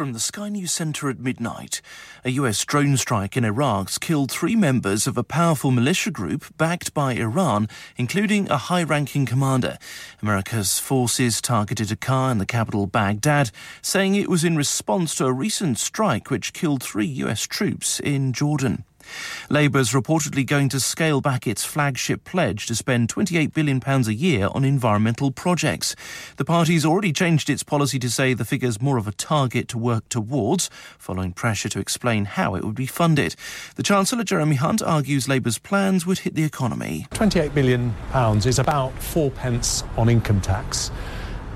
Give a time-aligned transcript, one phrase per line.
[0.00, 1.82] From the Sky News Centre at midnight,
[2.24, 6.94] a US drone strike in Iraq killed three members of a powerful militia group backed
[6.94, 7.68] by Iran,
[7.98, 9.76] including a high ranking commander.
[10.22, 13.50] America's forces targeted a car in the capital, Baghdad,
[13.82, 18.32] saying it was in response to a recent strike which killed three US troops in
[18.32, 18.84] Jordan.
[19.48, 24.10] Labour is reportedly going to scale back its flagship pledge to spend £28 billion a
[24.12, 25.96] year on environmental projects.
[26.36, 29.78] The party's already changed its policy to say the figure's more of a target to
[29.78, 33.36] work towards, following pressure to explain how it would be funded.
[33.76, 37.06] The Chancellor, Jeremy Hunt, argues Labour's plans would hit the economy.
[37.10, 37.94] £28 billion
[38.46, 40.90] is about four pence on income tax.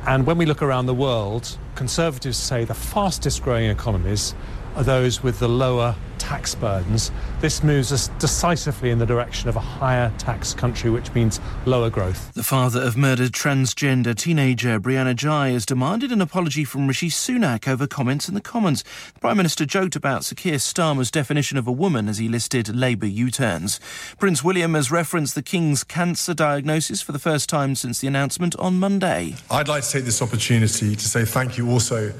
[0.06, 4.34] And when we look around the world, Conservatives say the fastest growing economies
[4.76, 7.12] are those with the lower tax burdens.
[7.40, 11.90] This moves us decisively in the direction of a higher tax country, which means lower
[11.90, 12.32] growth.
[12.32, 17.68] The father of murdered transgender teenager Brianna Jai has demanded an apology from Rishi Sunak
[17.68, 18.82] over comments in the Commons.
[19.12, 22.74] The Prime Minister joked about Sir Keir Starmer's definition of a woman as he listed
[22.74, 23.78] Labour U turns.
[24.18, 28.56] Prince William has referenced the King's cancer diagnosis for the first time since the announcement
[28.56, 29.34] on Monday.
[29.50, 32.14] I'd like to take this opportunity to say thank you also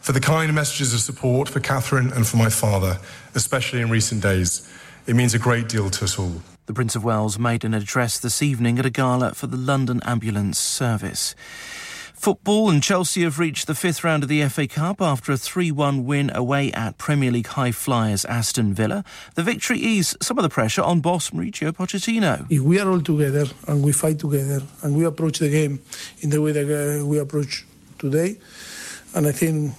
[0.00, 2.98] for the kind messages of support for Catherine and for my father,
[3.34, 4.68] especially in recent days.
[5.06, 6.42] It means a great deal to us all.
[6.66, 10.02] The Prince of Wales made an address this evening at a gala for the London
[10.04, 11.34] Ambulance Service.
[12.18, 15.70] Football and Chelsea have reached the fifth round of the FA Cup after a 3
[15.70, 19.04] 1 win away at Premier League high flyers Aston Villa.
[19.36, 22.44] The victory eased some of the pressure on boss Mauricio Pochettino.
[22.50, 25.80] If we are all together and we fight together and we approach the game
[26.20, 27.64] in the way that uh, we approach
[28.00, 28.36] today,
[29.14, 29.74] and I think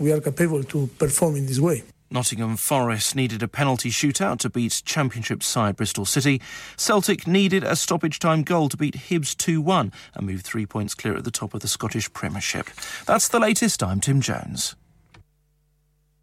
[0.00, 1.82] we are capable to perform in this way.
[2.12, 6.40] Nottingham Forest needed a penalty shootout to beat Championship side Bristol City.
[6.76, 10.94] Celtic needed a stoppage time goal to beat Hibs 2 1 and move three points
[10.94, 12.66] clear at the top of the Scottish Premiership.
[13.06, 13.82] That's the latest.
[13.82, 14.74] I'm Tim Jones.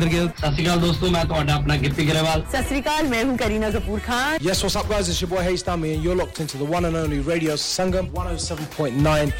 [0.00, 3.24] Amarinder Gill ਸਤਿ ਸ਼੍ਰੀ ਅਕਾਲ ਦੋਸਤੋ ਮੈਂ ਤੁਹਾਡਾ ਆਪਣਾ ਗਿੱਪੀ ਗਰੇਵਾਲ ਸਤਿ ਸ਼੍ਰੀ ਅਕਾਲ ਮੈਂ
[3.24, 6.16] ਹੂੰ Kareena Kapoor Khan Yes what's up guys it's your boy Hayes Dummy and you're
[6.22, 9.30] locked into the one and only Radio Sangam 107.9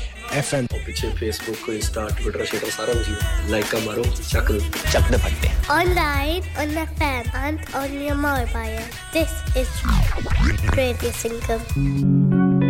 [0.43, 4.53] FM ਪਿੱਛੇ Facebook Insta Twitter ਸ਼ੇਟਰ ਸਾਰਾ ਕੁਝ ਲਾਈਕ ਕਾ ਮਾਰੋ ਚੱਕ
[4.93, 8.81] ਚੱਕ ਦੇ ਫੱਟੇ online on the fan and on your mobile
[9.19, 9.77] this is
[10.81, 12.70] Radio Sangam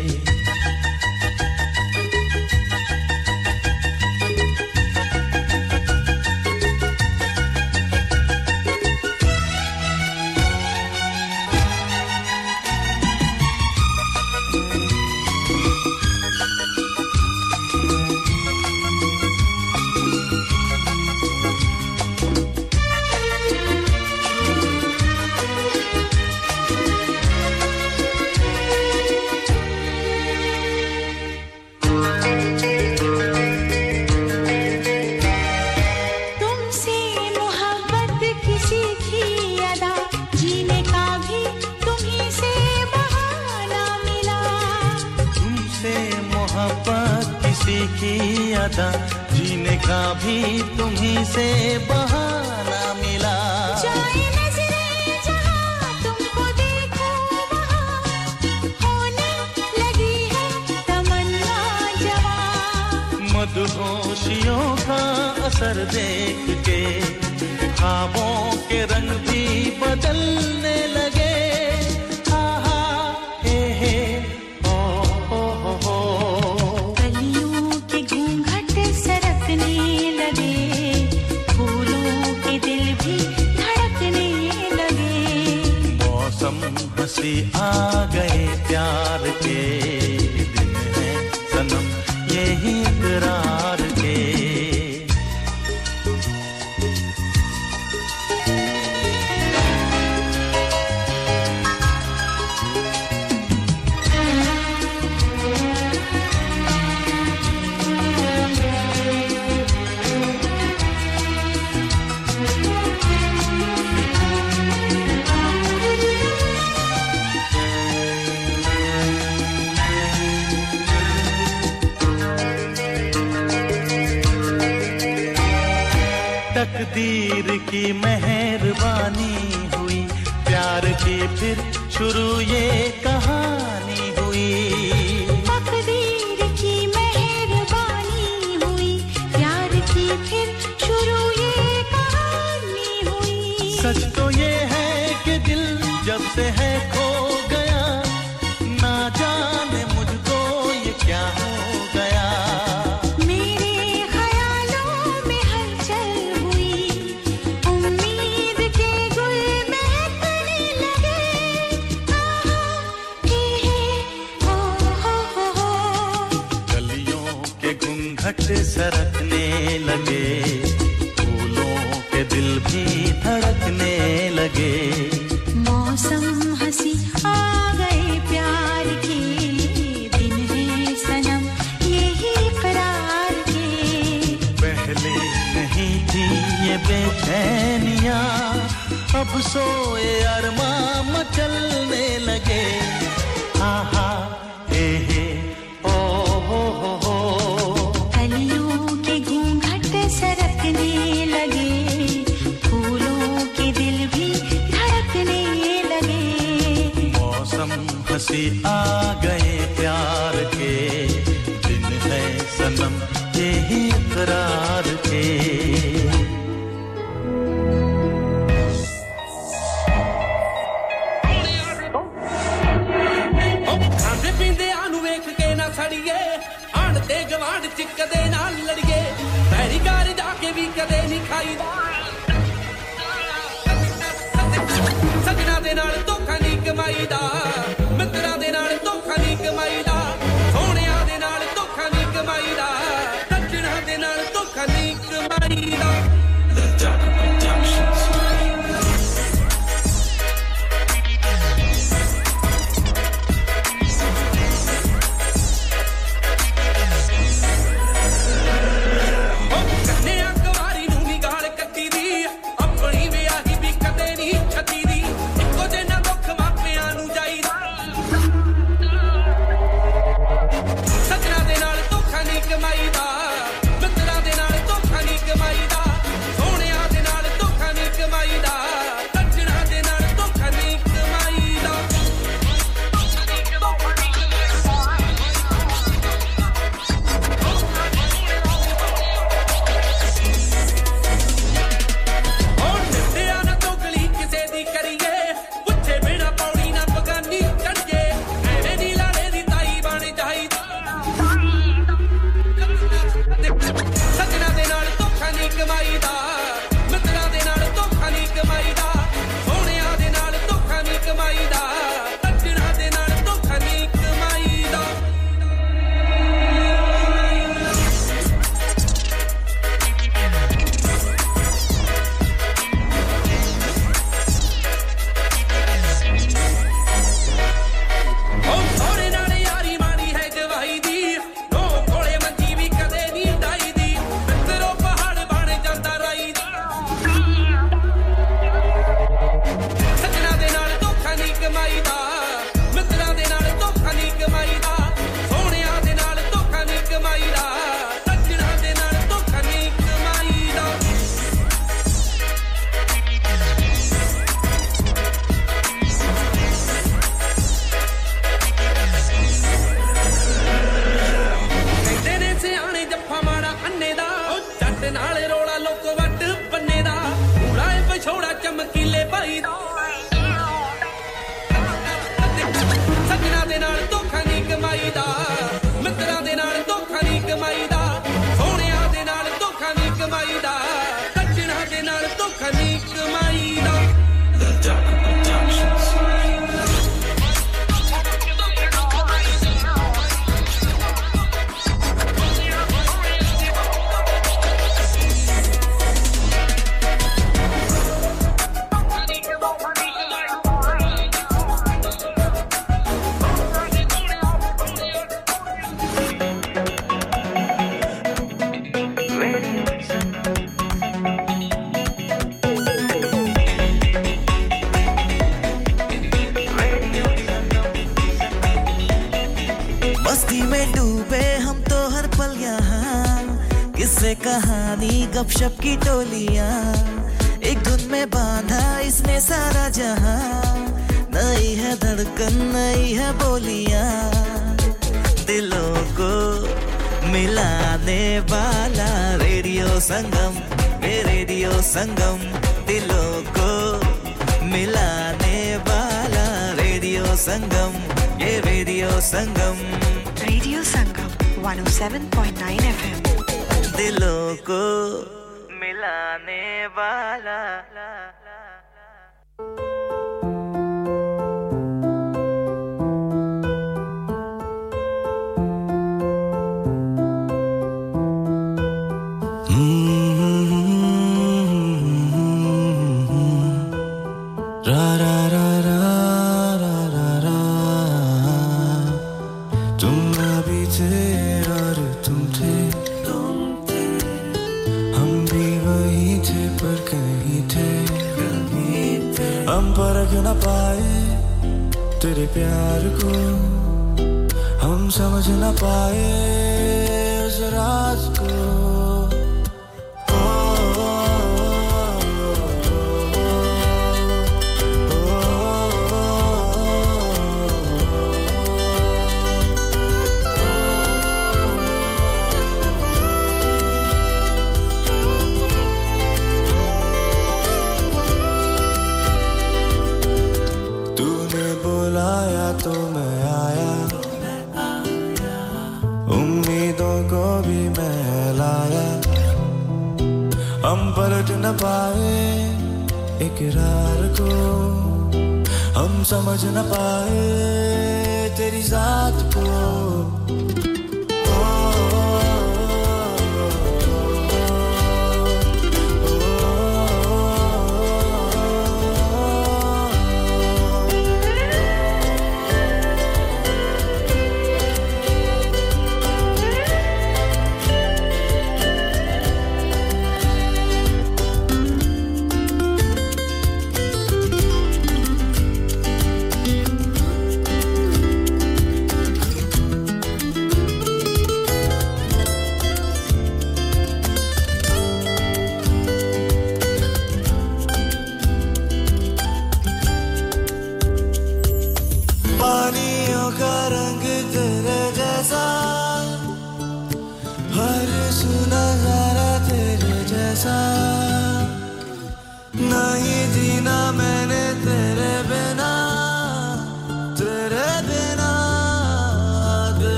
[454.43, 454.74] good.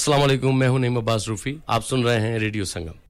[0.00, 0.20] अस्सलाम
[0.52, 3.09] मैं हूँ नईम अब्बास रूफी। आप सुन रहे हैं radio Sangam.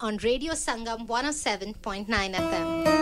[0.00, 2.99] On Radio Sangam 107.9 FM.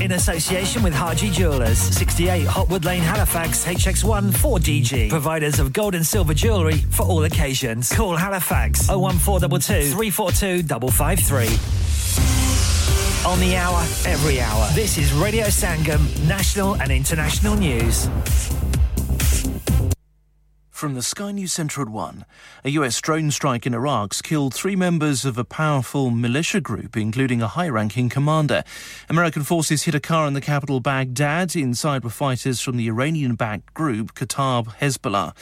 [0.00, 5.08] In association with Harji Jewelers, 68 Hopwood Lane, Halifax, HX1 4DG.
[5.08, 7.92] Providers of gold and silver jewellery for all occasions.
[7.92, 11.46] Call Halifax 01422 342 553.
[13.30, 14.68] On the hour, every hour.
[14.74, 18.08] This is Radio Sangam, national and international news.
[20.70, 22.26] From the Sky News Centre at 1,
[22.64, 27.40] a US drone strike in Iraq's killed three members of a powerful militia group, including
[27.40, 28.64] a high ranking commander.
[29.14, 31.54] American forces hit a car in the capital Baghdad.
[31.54, 35.36] Inside were fighters from the Iranian backed group Kataib Hezbollah.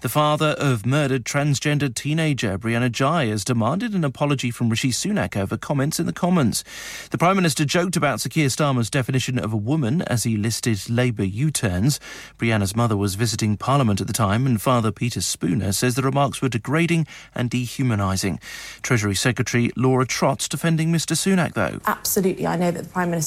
[0.00, 5.36] The father of murdered transgendered teenager Brianna Ghey has demanded an apology from Rishi Sunak
[5.36, 6.64] over comments in the Commons.
[7.10, 10.88] The Prime Minister joked about Sir Keir Starmer's definition of a woman as he listed
[10.88, 12.00] Labour U turns.
[12.38, 16.40] Brianna's mother was visiting Parliament at the time, and Father Peter Spooner says the remarks
[16.40, 18.40] were degrading and dehumanising.
[18.80, 21.78] Treasury Secretary Laura Trott's defending Mr Sunak, though.
[21.84, 22.46] Absolutely.
[22.46, 23.17] I know that the Prime Minister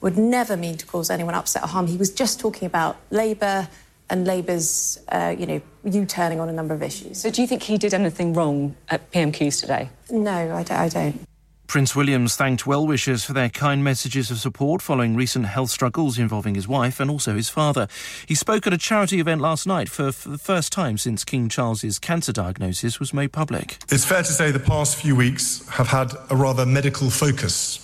[0.00, 1.86] would never mean to cause anyone upset or harm.
[1.86, 3.68] He was just talking about Labour
[4.10, 7.20] and Labour's, uh, you know, U-turning on a number of issues.
[7.20, 9.88] So do you think he did anything wrong at PMQs today?
[10.10, 10.78] No, I don't.
[10.78, 11.20] I don't.
[11.66, 16.18] Prince William's thanked well wishers for their kind messages of support following recent health struggles
[16.18, 17.88] involving his wife and also his father.
[18.26, 21.48] He spoke at a charity event last night for, for, the first time since King
[21.48, 23.78] Charles's cancer diagnosis was made public.
[23.90, 27.83] It's fair to say the past few weeks have had a rather medical focus.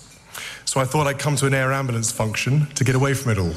[0.71, 3.37] So I thought I'd come to an air ambulance function to get away from it
[3.37, 3.51] all.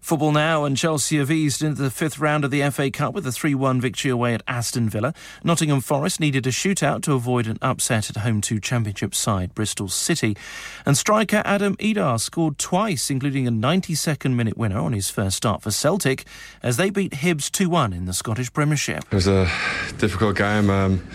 [0.00, 3.26] Football now, and Chelsea have eased into the fifth round of the FA Cup with
[3.26, 5.12] a 3 1 victory away at Aston Villa.
[5.44, 9.88] Nottingham Forest needed a shootout to avoid an upset at home to Championship side Bristol
[9.88, 10.38] City.
[10.86, 15.60] And striker Adam Idah scored twice, including a 92nd minute winner on his first start
[15.60, 16.24] for Celtic
[16.62, 19.04] as they beat Hibs 2 1 in the Scottish Premiership.
[19.12, 19.50] It was a
[19.98, 20.70] difficult game.
[20.70, 21.06] Um,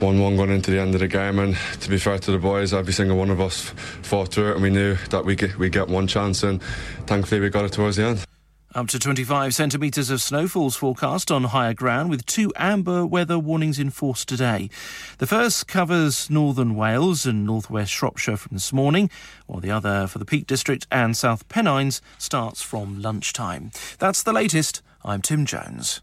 [0.00, 1.38] 1 1 going into the end of the game.
[1.38, 3.70] And to be fair to the boys, every single one of us
[4.02, 6.42] fought through it and we knew that we get, we get one chance.
[6.42, 6.62] And
[7.06, 8.24] thankfully, we got it towards the end.
[8.74, 13.78] Up to 25 centimetres of snowfalls forecast on higher ground with two amber weather warnings
[13.78, 14.68] in force today.
[15.16, 19.10] The first covers northern Wales and northwest Shropshire from this morning,
[19.46, 23.70] while the other for the Peak District and South Pennines starts from lunchtime.
[23.98, 24.82] That's the latest.
[25.02, 26.02] I'm Tim Jones.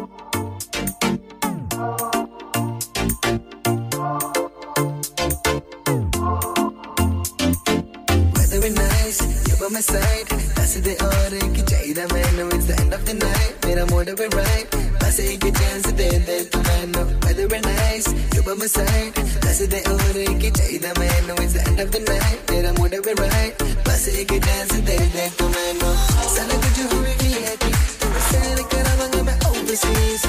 [9.70, 14.08] my side ਦੱਸਦੇ ਔਰ ਕੀ ਚਾਹੀਦਾ ਮੈਨੂੰ it's the end of the night ਮੇਰਾ mood
[14.08, 18.68] ਹੈ right ਬਸ ਇੱਕ chance ਦੇ ਦੇ ਤੂੰ ਮੈਨੂੰ weather is nice you by my
[18.74, 23.14] side ਦੱਸਦੇ ਔਰ ਕੀ ਚਾਹੀਦਾ ਮੈਨੂੰ it's the end of the night ਮੇਰਾ mood ਹੈ
[23.22, 25.94] right ਬਸ ਇੱਕ chance ਦੇ ਦੇ ਤੂੰ ਮੈਨੂੰ
[26.36, 30.26] ਸਾਰਾ ਕੁਝ ਹੋਵੇ VIP ਤੂੰ ਸੈਰ ਕਰਾਵਾਂਗਾ ਮੈਂ overseas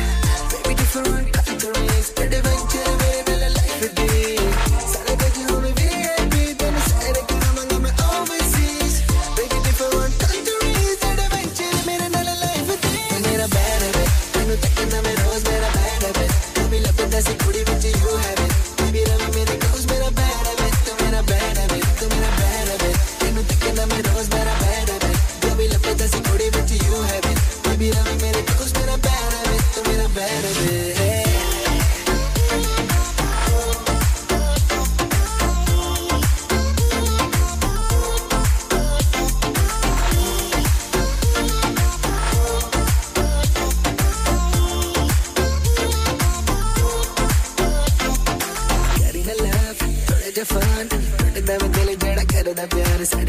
[0.52, 4.38] baby different countries adventure ਮੇਰੇ ਨਾਲ life ਦੀ
[17.23, 17.72] music, booty, booty.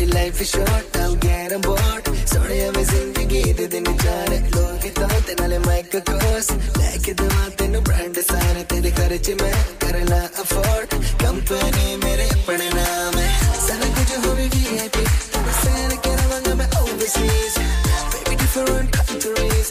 [0.02, 5.34] ਸਾਡੀ ਲਾਈਫ ਸ਼ਾਰਟ ਆਉ ਗੈਰ ਬੋਟ ਸੋਹਣਿਆ ਮੈਂ ਜ਼ਿੰਦਗੀ ਦੇ ਦਿਨ ਚਾਰ ਲੋਕ ਤਾਂ ਤੇ
[5.40, 10.94] ਨਾਲੇ ਮਾਈਕ ਕੋਸ ਲੈ ਕੇ ਦਵਾ ਤੈਨੂੰ ਬ੍ਰਾਂਡ ਸਾਰੇ ਤੇਰੇ ਖਰਚ ਮੈਂ ਕਰ ਲਾ ਅਫੋਰਡ
[11.22, 13.30] ਕੰਪਨੀ ਮੇਰੇ ਆਪਣੇ ਨਾਮ ਹੈ
[13.66, 17.58] ਸਾਰਾ ਕੁਝ ਹੋਵੇ VIP ਤੈਨੂੰ ਸੈਰ ਕਰਾਂਗਾ ਮੈਂ overseas
[18.12, 19.68] baby different countries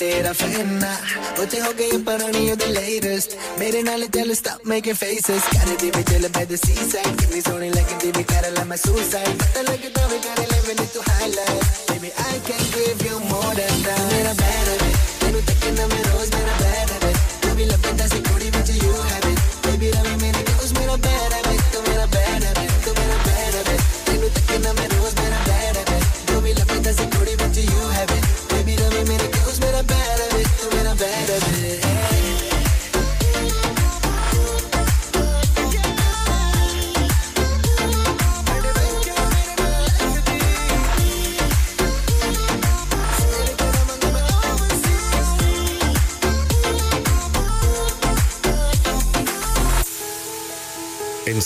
[0.00, 0.92] tera fena
[1.38, 3.36] O te ho gaye par ni the latest.
[3.58, 5.44] Mere naal tell stop making faces.
[5.52, 7.12] Kare di bhi chale by the seaside.
[7.18, 9.36] Give me zoni like di bhi kare la my suicide.
[9.42, 11.62] Pata lag da bhi kare le vini to highlight.
[11.88, 14.02] Baby I can give you more than that.
[14.12, 18.29] Mera bad habit Tenu tak na rose mera bad habit Tu bhi lapin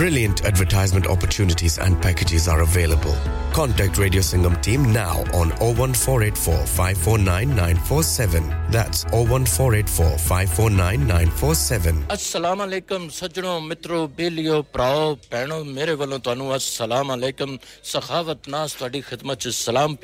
[0.00, 3.14] Brilliant advertisement opportunities and packages are available.
[3.52, 8.46] Contact Radio Sangam team now on 01484 549947.
[8.70, 12.06] That's 01484 549947.
[12.16, 17.56] Assalamu alaikum ਸੱਜਣੋ ਮਿੱਤਰੋ ਬੇਲੀਓ ਭਰਾਓ ਭੈਣੋ ਮੇਰੇ ਵੱਲੋਂ ਤੁਹਾਨੂੰ ਅਸਲਾਮ ਅਲੈਕਮ
[17.92, 19.96] ਸਖਾਵਤ ਨਾਸ ਤੁਹਾਡੀ ਖidmat ਚ ਸਲਾਮ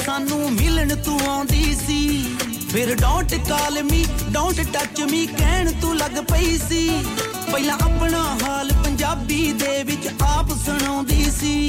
[0.00, 2.24] ਸਾਨੂੰ ਮਿਲਣ ਤੂੰ ਆਉਂਦੀ ਸੀ
[2.72, 6.88] ਫਿਰ don't call me don't touch me ਕਹਿਣ ਤੂੰ ਲੱਗ ਪਈ ਸੀ
[7.52, 11.68] ਪਹਿਲਾਂ ਆਪਣਾ ਹਾਲ ਪੰਜਾਬੀ ਦੇ ਵਿੱਚ ਆਪ ਸੁਣਾਉਂਦੀ ਸੀ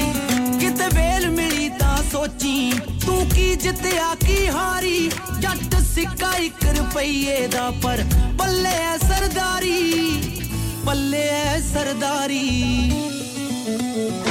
[0.59, 2.71] ਕਿਤੇ ਵੇਲ ਮਿਲੀ ਤਾਂ ਸੋਚੀ
[3.05, 5.09] ਤੂੰ ਕੀ ਜਿੱਤਿਆ ਕੀ ਹਾਰੀ
[5.39, 8.03] ਜੱਟ ਸਿੱਕਾ ਇੱਕ ਰੁਪਈਏ ਦਾ ਪਰ
[8.39, 10.21] ਪੱਲੇ ਐ ਸਰਦਾਰੀ
[10.85, 13.05] ਪੱਲੇ ਐ ਸਰਦਾਰੀ
[13.67, 14.30] Have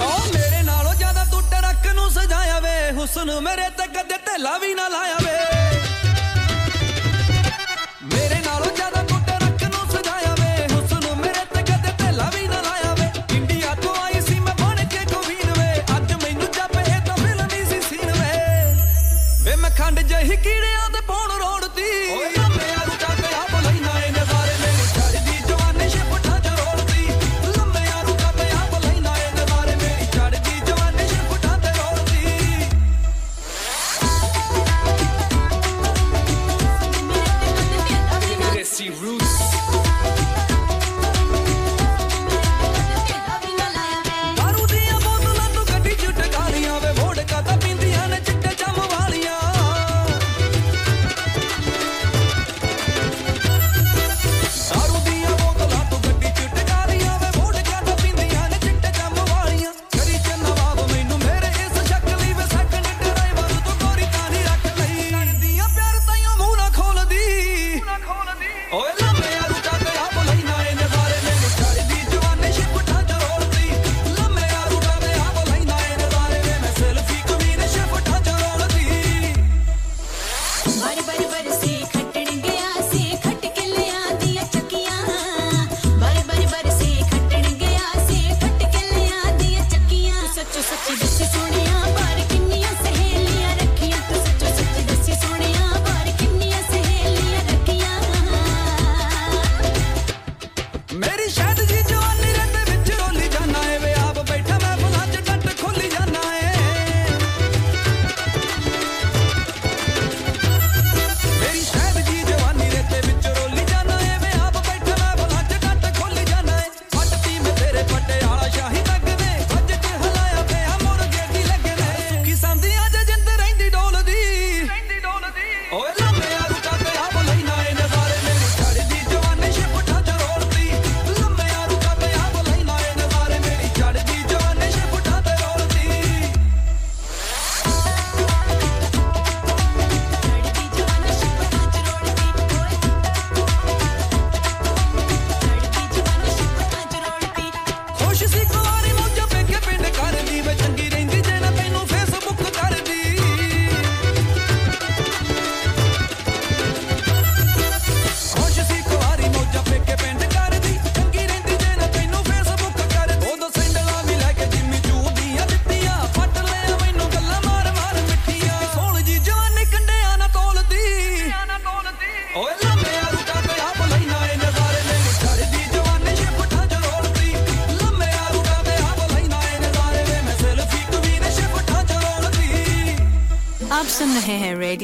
[0.01, 4.75] ਓ ਮੇਰੇ ਨਾਲੋਂ ਜ਼ਿਆਦਾ ਤੂੰ ਟਰੱਕ ਨੂੰ ਸਜਾਇਆ ਵੇ ਹੁਸਨ ਮੇਰੇ ਤੇ ਕਦੇ ਢੇਲਾ ਵੀ
[4.75, 5.50] ਨਾ ਲਾਇਆ ਵੇ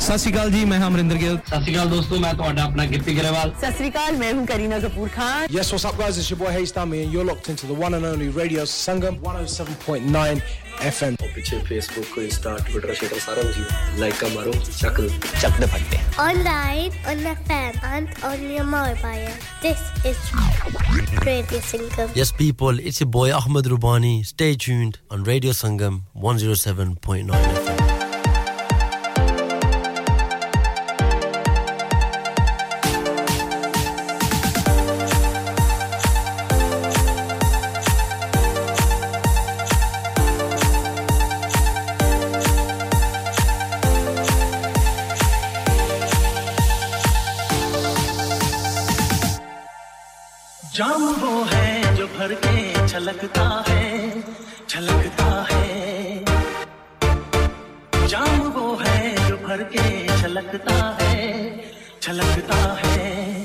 [0.00, 2.84] ਸਤਿ ਸ਼੍ਰੀ ਅਕਾਲ ਜੀ ਮੈਂ ਹਾਂ ਅਮਰਿੰਦਰ ਗਿੱਲ ਸਤਿ ਸ਼੍ਰੀ ਅਕਾਲ ਦੋਸਤੋ ਮੈਂ ਤੁਹਾਡਾ ਆਪਣਾ
[2.92, 6.18] ਗਿੱਪੀ ਗਰੇਵਾਲ ਸਤਿ ਸ਼੍ਰੀ ਅਕਾਲ ਮੈਂ ਹੂੰ Kareena Kapoor Khan Yes, what's up, guys?
[6.22, 9.16] It's your boy Hayes Dummy, and you're locked into the one and only Radio Sangam
[9.28, 10.42] 107.9
[10.90, 11.16] FM.
[11.34, 15.00] ਪਿੱਛੇ ਫੇਸਬੁੱਕ ਇੰਸਟਾ ਟਵਿੱਟਰ ਸ਼ੇਟਰ ਸਾਰਾ ਕੁਝ ਲਾਈਕ ਕਾ ਮਾਰੋ ਚੱਕ
[15.40, 19.30] ਚੱਕ ਦੇ ਫੱਟੇ Online, on FM, and on your mobile.
[19.66, 20.18] This is
[21.28, 22.16] Radio Sangam.
[22.20, 24.14] Yes, people, it's your boy Ahmed Rubani.
[24.32, 26.00] Stay tuned on Radio Sangam
[26.30, 27.63] 107.9 FM.
[50.75, 54.21] जाम वो है जो भर के छलकता है
[54.69, 56.25] छलकता है।
[58.07, 59.85] जाम वो है जो भर के
[60.21, 61.13] छलकता है
[62.01, 63.44] छलकता है।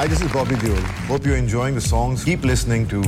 [0.00, 0.80] Hi, this is Bobby Deol.
[1.08, 2.24] Hope you're enjoying the songs.
[2.24, 3.02] Keep listening to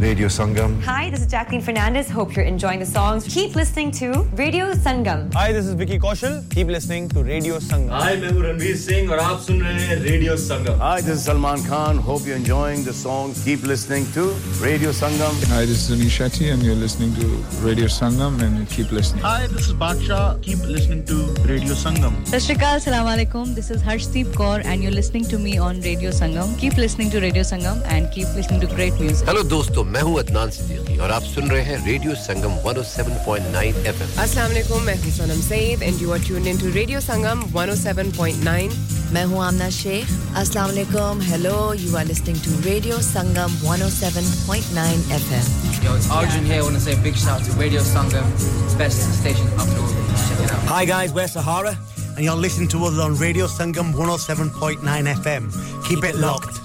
[0.00, 0.80] Radio Sangam.
[0.82, 2.08] Hi, this is Jacqueline Fernandez.
[2.08, 3.24] Hope you're enjoying the songs.
[3.32, 5.32] Keep listening to Radio Sangam.
[5.34, 6.36] Hi, this is Vicky Kaushal.
[6.50, 7.90] Keep listening to Radio Sangam.
[8.02, 11.24] Hi, मैं हूँ रणवीर सिंह और आप सुन रहे हैं radio Sangam Hi, this is
[11.24, 11.98] Salman Khan.
[11.98, 13.42] Hope you're enjoying the songs.
[13.44, 14.24] Keep listening to
[14.62, 15.36] Radio Sangam.
[15.52, 17.28] Hi, this is Anish Shetty, and you're listening to
[17.66, 19.22] Radio Sangam, and keep listening.
[19.22, 20.22] Hi, this is Baksha.
[20.48, 21.20] Keep listening to
[21.52, 22.16] Radio Sangam.
[22.32, 23.54] Sat Shri Akal, Assalamu alaikum.
[23.60, 26.58] This is Harshdeep Kaur and you're listening to me on Radio Sangam.
[26.58, 29.28] Keep listening to Radio Sangam and keep listening to great music.
[29.28, 34.21] Hello दोस्तों मैं हूँ अदनान सिद्दीकी और आप सुन रहे हैं radio Sangam 107.9 FM
[34.23, 39.23] अस्सलाम वालेकुम मैं हूँ Sanam Saeed and you are tuned into radio Sangam 107.9 मैं
[39.31, 40.09] हूँ आमना शेख
[40.41, 45.53] अस्सलाम वालेकुम hello you are listening to radio Sangam 107.9 FM
[45.85, 46.59] Yo, it's Arjun here.
[46.59, 48.31] I want to say a big shout out to Radio Sangam,
[48.79, 49.93] best station up north.
[50.21, 50.63] Check it out.
[50.73, 51.75] Hi guys, we're Sahara,
[52.15, 55.51] and you're listening to us on Radio Sangam 107.9 FM.
[55.89, 56.64] Keep it locked.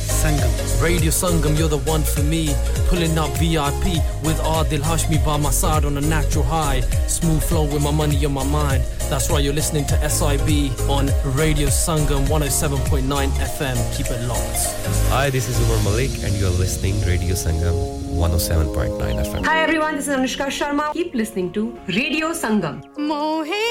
[0.21, 0.51] Sangam.
[0.81, 2.53] Radio Sangam, you're the one for me.
[2.89, 3.85] Pulling up VIP
[4.23, 6.81] with Adil Hashmi by my side on a natural high.
[7.07, 8.83] Smooth flow with my money on my mind.
[9.09, 10.49] That's right, you're listening to SIB
[10.89, 13.77] on Radio Sangam 107.9 FM.
[13.97, 14.61] Keep it locked.
[15.09, 17.75] Hi, this is Umar Malik, and you're listening Radio Sangam
[18.15, 19.45] 107.9 FM.
[19.45, 20.93] Hi, everyone, this is Anushka Sharma.
[20.93, 22.81] Keep listening to Radio Sangam.
[23.09, 23.63] मोहे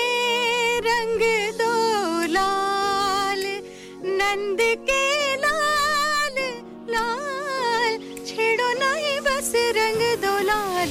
[0.89, 1.23] रंग
[1.61, 1.73] दो
[2.37, 3.43] लाल
[4.21, 4.61] नंद
[9.41, 10.91] नहीं रंग दो लाल,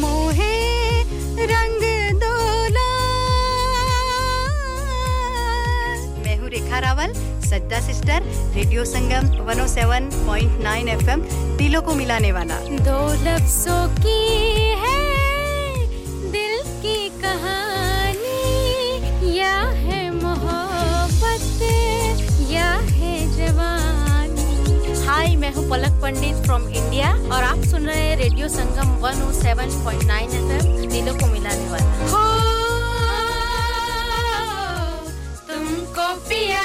[0.00, 0.50] मोहे
[1.50, 1.82] रंग
[2.20, 2.34] दो
[6.22, 7.12] मैं हूँ रेखा रावल,
[7.48, 8.22] सज्जा सिस्टर,
[8.54, 11.22] रेडियो संगम 107.9 एफएम
[11.58, 14.20] दिलों को मिलाने वाला। दो लफ्जों की
[14.84, 15.07] है
[25.48, 30.88] मैं हूँ पलक पंडित फ्रॉम इंडिया और आप सुन रहे हैं रेडियो संगम 107.9 एफएम
[30.90, 32.24] दिलों को मिलाने वाला। हो,
[35.48, 36.64] तुमको पिया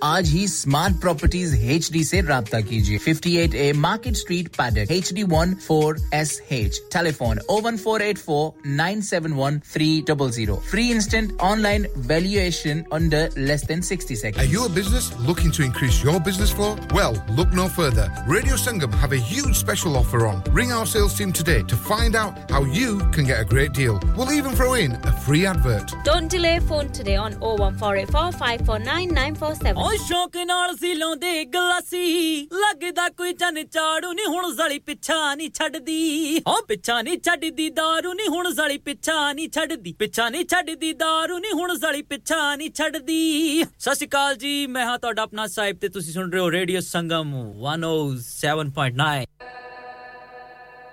[0.04, 4.92] आज ही स्मार्ट प्रॉपर्टीज एच डी ऐसी रहा कीजिए fifty eight A market street Paddock
[4.92, 9.58] H D one four S H telephone O one four eight four nine seven one
[9.72, 14.42] three double zero free instant online valuation under less than sixty सेconds.
[14.42, 16.70] Are you a business looking to increase your business flow?
[16.98, 18.06] Well, look no further.
[18.28, 20.42] Radio Sangam have a huge special offer on.
[20.58, 24.00] Ring our sales team today to find out how you can get a great deal.
[24.16, 25.94] We'll even throw in a free advert.
[26.10, 29.82] Don't delay phone today on 01484 549 947.
[29.90, 35.50] ਓ ਸ਼ੌਕ ਨਾਲ ਸੀ ਲਾਉਂਦੇ ਗਲਾਸੀ ਲੱਗਦਾ ਕੋਈ ਚੰਨ ਚਾੜੂ ਨਹੀਂ ਹੁਣ ਜ਼ਲੀ ਪਿੱਛਾ ਨਹੀਂ
[35.54, 40.92] ਛੱਡਦੀ ਓ ਪਿੱਛਾ ਨਹੀਂ ਛੱਡਦੀ दारू ਨਹੀਂ ਹੁਣ ਜ਼ਲੀ ਪਿੱਛਾ ਨਹੀਂ ਛੱਡਦੀ ਪਿੱਛਾ ਨਹੀਂ ਛੱਡਦੀ
[41.02, 45.46] दारू ਨਹੀਂ ਹੁਣ ਜ਼ਲੀ ਪਿੱਛਾ ਨਹੀਂ ਛੱਡਦੀ ਸਤਿ ਸ਼੍ਰੀ ਅਕਾਲ ਜੀ ਮੈਂ ਹਾਂ ਤੁਹਾਡਾ ਆਪਣਾ
[45.56, 47.34] ਸਾਹਿਬ ਤੇ ਤੁਸੀਂ ਸੁਣ ਰਹੇ ਹੋ ਰੇਡੀਓ ਸੰਗਮ
[47.68, 49.24] 107.9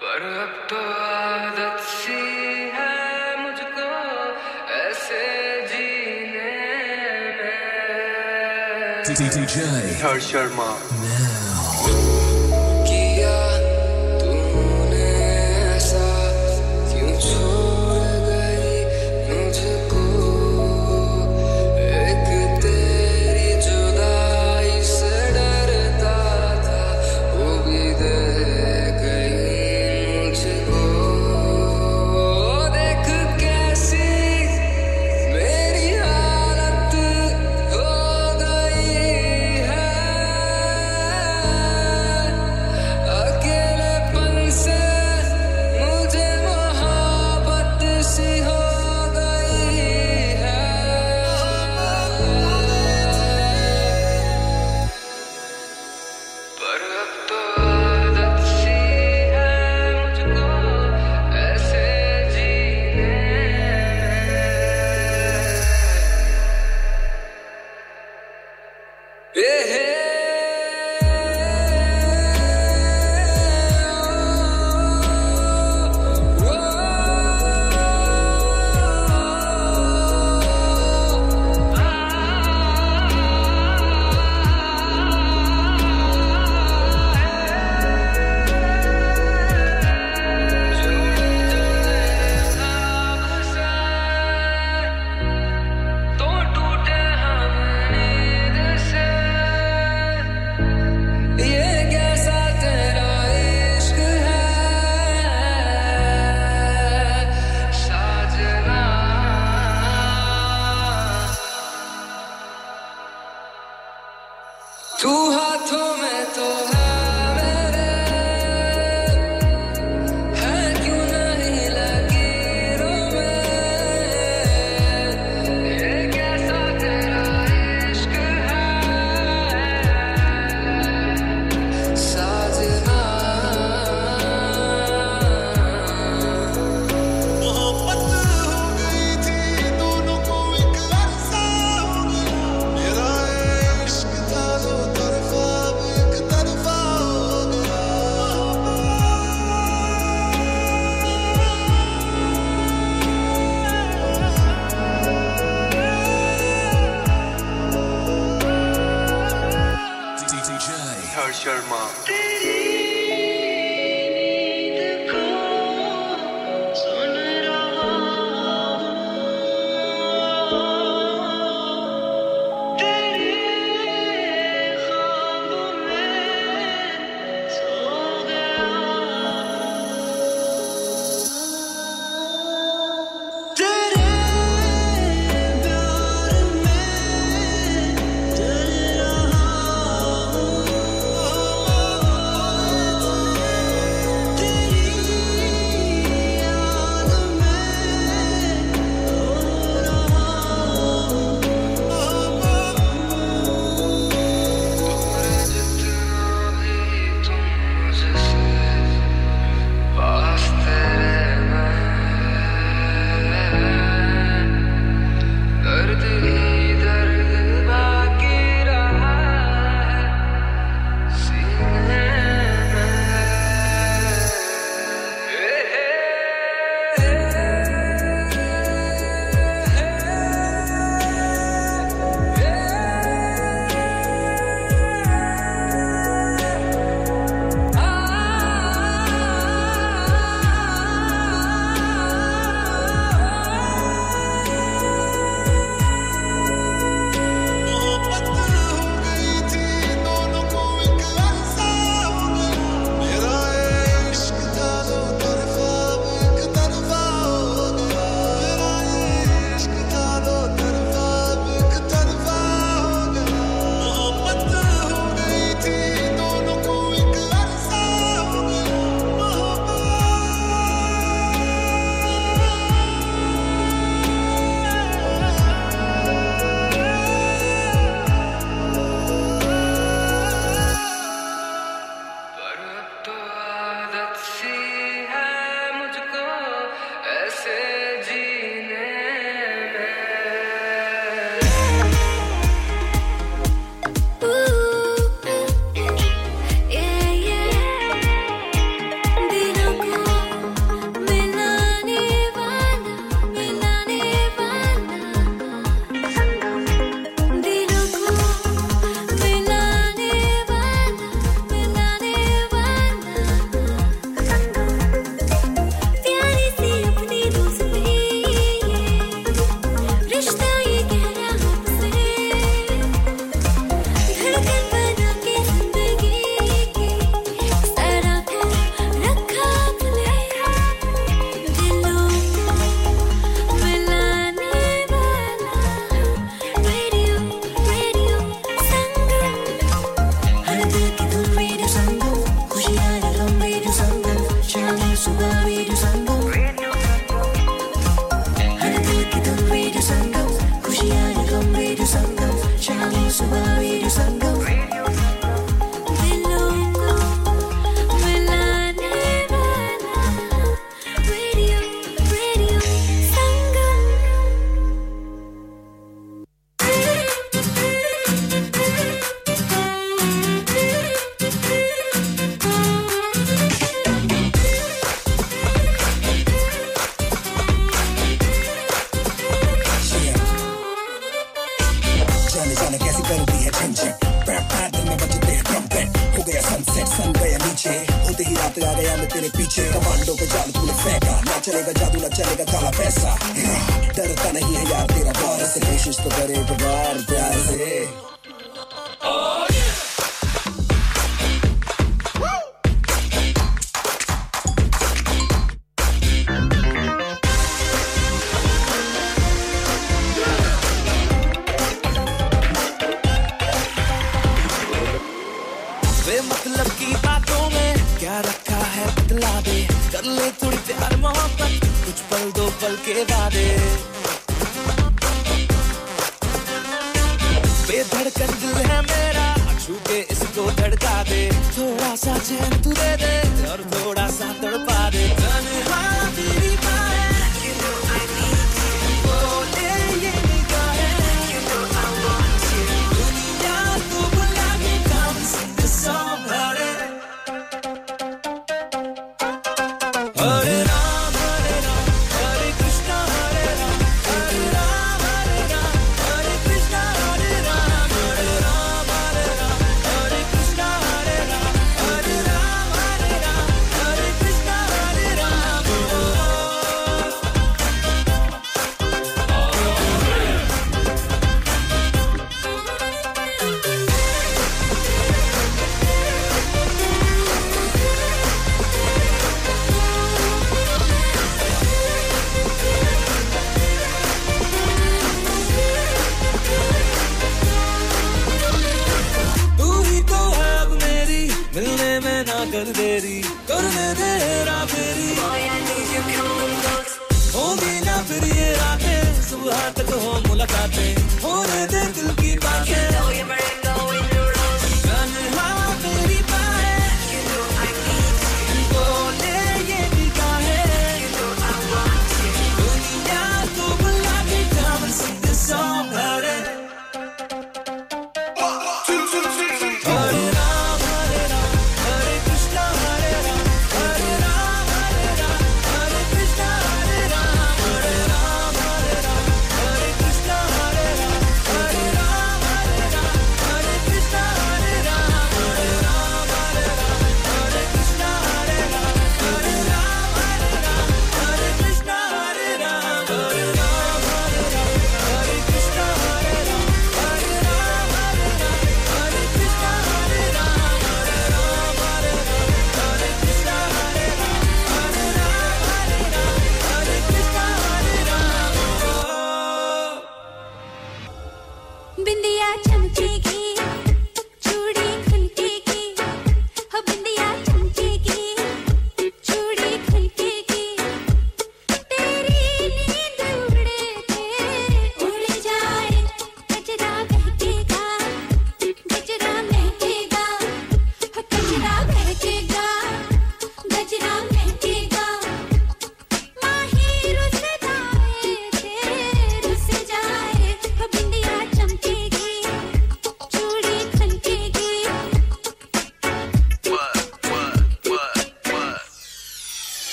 [0.00, 2.16] पर अब तो आदत सी
[2.72, 2.99] है
[9.15, 9.45] DJ
[9.99, 10.49] Herschel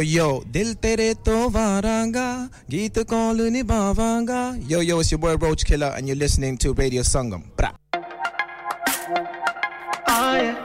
[0.00, 4.56] Yo yo yo, dil tere to varanga, geet kaul nibhavanga.
[4.66, 7.42] Yo yo, it's your boy Roach Killa, and you're listening to Radio Sangam.
[7.54, 7.72] Bra.
[10.08, 10.56] Oh yeah.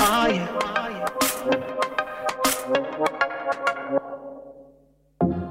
[0.00, 0.48] Oh yeah.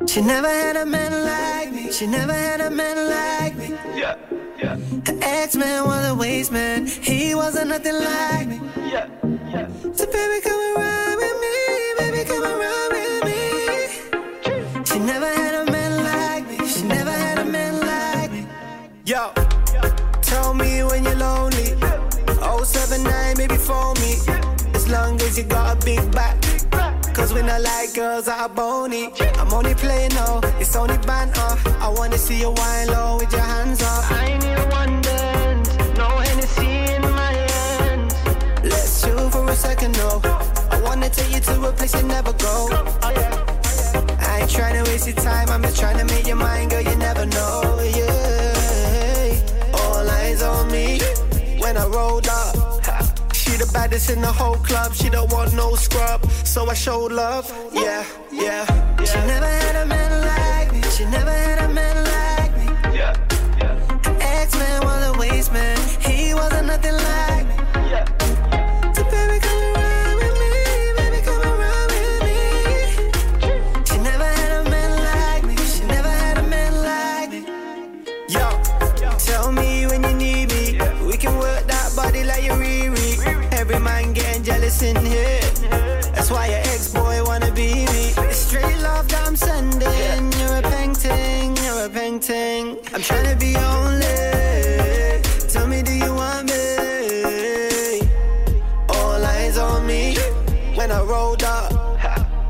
[0.08, 1.92] She never had a man like me.
[1.92, 3.78] She never had a man like me.
[3.96, 4.16] Yeah,
[4.58, 4.78] yeah.
[5.06, 6.88] Her ex-man was a waste man.
[6.88, 8.60] He wasn't nothing like me.
[8.90, 9.08] Yeah,
[9.46, 9.68] yeah.
[9.94, 11.43] So baby, come around with me.
[23.64, 24.14] 079, maybe phone me.
[24.74, 26.42] As long as you got a big back.
[27.14, 31.56] Cause when I like girls are bony, I'm only playing no, it's only banter.
[31.80, 34.12] I wanna see you wine low with your hands up.
[34.12, 38.14] I even one dance, no Hennessy in my hands.
[38.64, 40.22] Let's chill for a second, no.
[40.72, 42.68] I wanna take you to a place you never go.
[42.72, 43.06] Oh,
[44.20, 46.82] I ain't trying to waste your time, I'm just trying to make your mind, girl,
[46.82, 49.76] you never know, yeah.
[49.76, 51.00] All eyes on me
[51.60, 52.63] when I rolled up.
[53.54, 54.96] She the baddest in the whole club.
[54.96, 57.46] She don't want no scrub, so I showed love.
[57.72, 58.66] Yeah, yeah.
[59.06, 60.82] She never had a man like me.
[60.90, 62.66] She never had a man like me.
[62.98, 63.14] Yeah,
[63.60, 63.78] yeah.
[64.06, 65.83] Her ex-man was a waste man.
[92.94, 94.06] I'm trying to be only.
[95.50, 98.02] Tell me, do you want me?
[98.90, 100.16] All eyes on me
[100.76, 101.72] when I rolled up.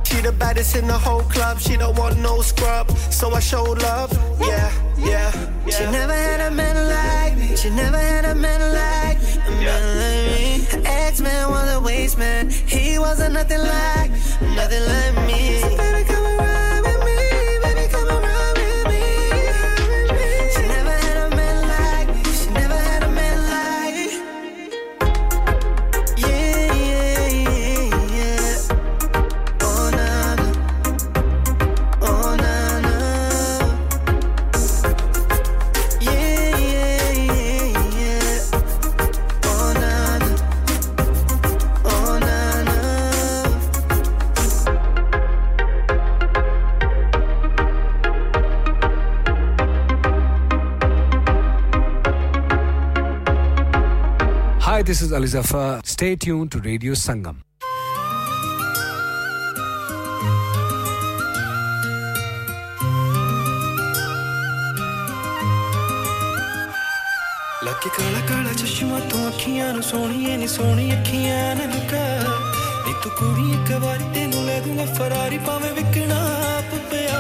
[0.05, 1.59] She the baddest in the whole club.
[1.59, 4.11] She don't want no scrub, so I showed love.
[4.41, 5.31] Yeah, yeah.
[5.65, 5.77] yeah.
[5.77, 7.55] She never had a man like me.
[7.55, 9.39] She never had a man like me.
[9.47, 10.77] A man like me.
[10.77, 12.49] Her ex-man was a waste man.
[12.49, 14.11] He wasn't nothing like.
[14.41, 16.12] Nothing like me.
[54.82, 55.80] Hi, this is Ali Zafar.
[55.84, 57.36] Stay tuned to Radio Sangam.
[67.64, 72.02] ਲੱਗੇ ਕਾਲਾ ਕਾਲਾ ਚਸ਼ਮਾ ਤੂੰ ਅੱਖੀਆਂ ਨੂੰ ਸੋਹਣੀਏ ਨੀ ਸੋਹਣੀ ਅੱਖੀਆਂ ਨਾ ਲੁਕਾ
[72.86, 76.18] ਨੀ ਤੂੰ ਕੁੜੀ ਇੱਕ ਵਾਰੀ ਤੈਨੂੰ ਲੈ ਦੂੰਗਾ ਫਰਾਰੀ ਭਾਵੇਂ ਵਿਕਣਾ
[76.58, 77.18] ਆਪ ਪਿਆ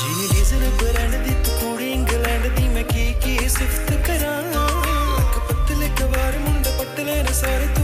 [0.00, 3.85] ਜੀਨੀ ਡੀਜ਼ਲ ਬ੍ਰਾਂਡ ਦੀ ਤੂੰ ਕੁੜੀ ਇੰਗਲੈਂਡ ਦੀ ਮੈਂ ਕੀ ਕੀ ਸਿਫਤ
[7.39, 7.76] said it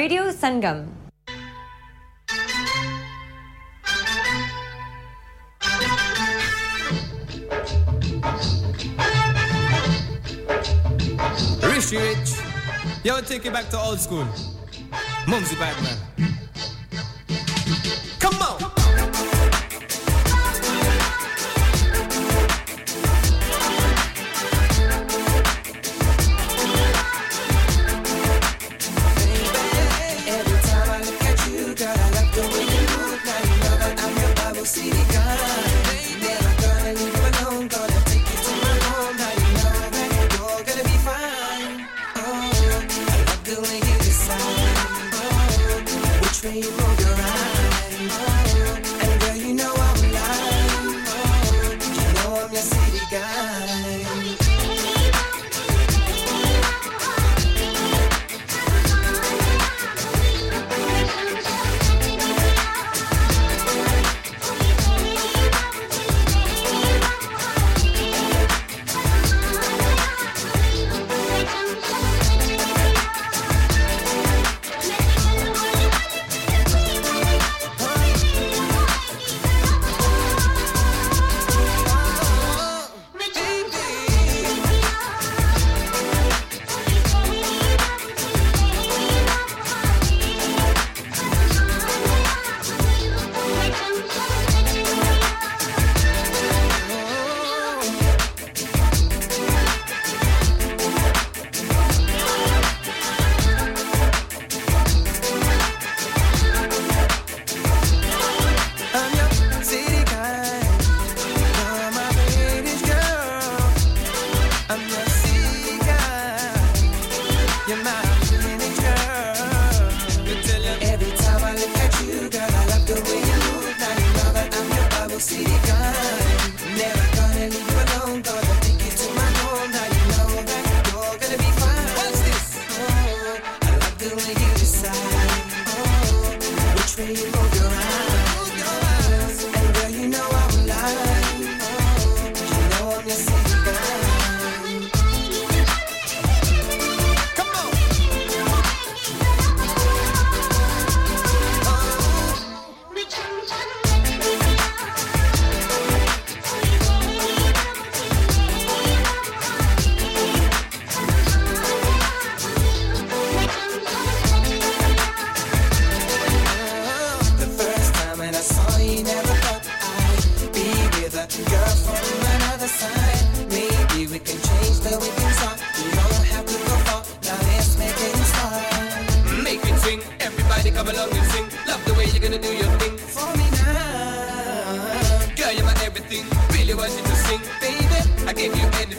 [0.00, 0.88] Radio Sangam.
[11.60, 12.32] Richie Rich,
[13.04, 14.24] yo, take it back to old school.
[15.28, 15.89] Mumsy Batman.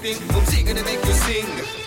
[0.02, 1.81] Mumsy gonna make you sing.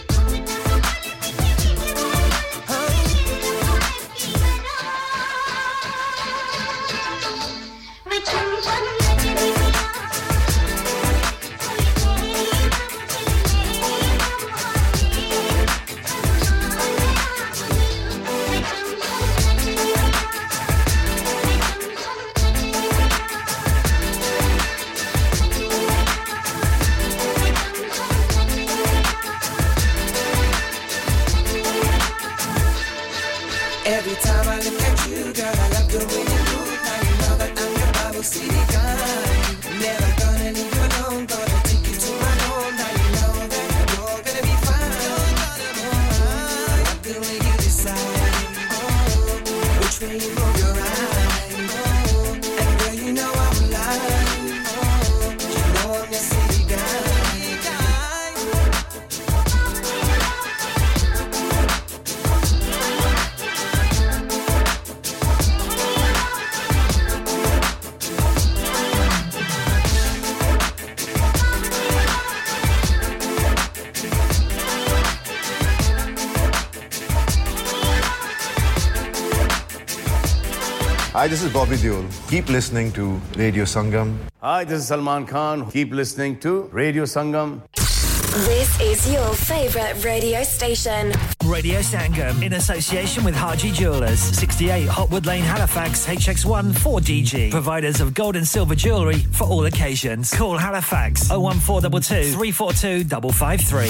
[81.34, 82.06] This is Bobby Deol.
[82.30, 84.16] Keep listening to Radio Sangam.
[84.40, 85.68] Hi, this is Salman Khan.
[85.68, 87.60] Keep listening to Radio Sangam.
[87.74, 91.12] This is your favorite radio station.
[91.44, 97.50] Radio Sangam in association with Harji Jewelers, 68 Hopwood Lane, Halifax, HX1 4DG.
[97.50, 100.32] Providers of gold and silver jewellery for all occasions.
[100.32, 103.88] Call Halifax 01422 342 553.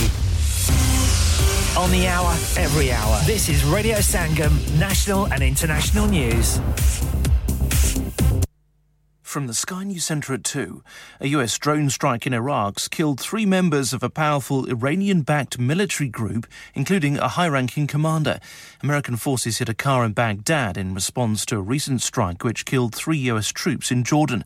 [1.77, 3.21] On the hour, every hour.
[3.27, 6.59] This is Radio Sangam, national and international news.
[9.35, 10.85] From the Sky News Centre at 2,
[11.21, 16.09] a US drone strike in Iraq's killed three members of a powerful Iranian backed military
[16.09, 18.39] group, including a high ranking commander.
[18.81, 22.95] American forces hit a car in Baghdad in response to a recent strike which killed
[22.95, 24.45] three US troops in Jordan.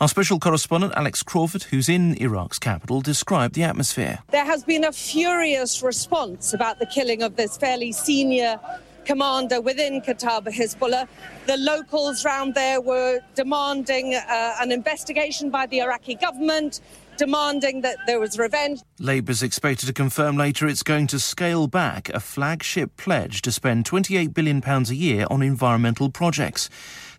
[0.00, 4.18] Our special correspondent Alex Crawford, who's in Iraq's capital, described the atmosphere.
[4.32, 8.58] There has been a furious response about the killing of this fairly senior
[9.04, 11.06] commander within Kataib Hezbollah.
[11.46, 16.80] The locals round there were demanding uh, an investigation by the Iraqi government,
[17.16, 18.80] demanding that there was revenge.
[18.98, 23.84] Labour's expected to confirm later it's going to scale back a flagship pledge to spend
[23.84, 26.68] £28 billion a year on environmental projects.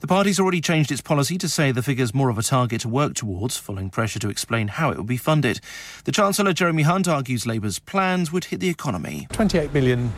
[0.02, 2.90] The party's already changed its policy to say the figure's more of a target to
[2.90, 5.62] work towards, following pressure to explain how it will be funded.
[6.04, 9.28] The Chancellor, Jeremy Hunt, argues Labour's plans would hit the economy.
[9.32, 10.12] £28 billion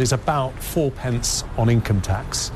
[0.00, 2.50] is about four pence on income tax.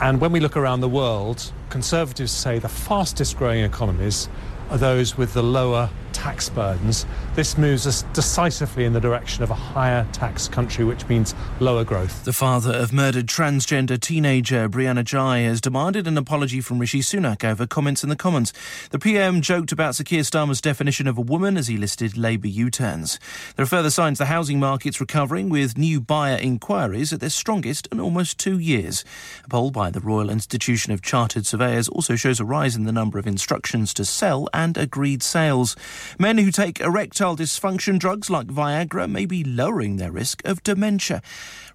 [0.00, 4.28] And when we look around the world, Conservatives say the fastest growing economies
[4.70, 7.06] are those with the lower tax burdens.
[7.34, 11.84] This moves us decisively in the direction of a higher tax country, which means lower
[11.84, 12.24] growth.
[12.24, 17.44] The father of murdered transgender teenager Brianna Ghey has demanded an apology from Rishi Sunak
[17.44, 18.52] over comments in the Commons.
[18.90, 23.18] The PM joked about Sir Starmer's definition of a woman as he listed Labour U-turns.
[23.56, 27.86] There are further signs the housing market's recovering, with new buyer inquiries at their strongest
[27.92, 29.04] in almost two years.
[29.44, 32.92] A poll by the Royal Institution of Chartered Surveyors also shows a rise in the
[32.92, 35.76] number of instructions to sell and agreed sales.
[36.18, 41.22] Men who take erectile dysfunction drugs like Viagra may be lowering their risk of dementia.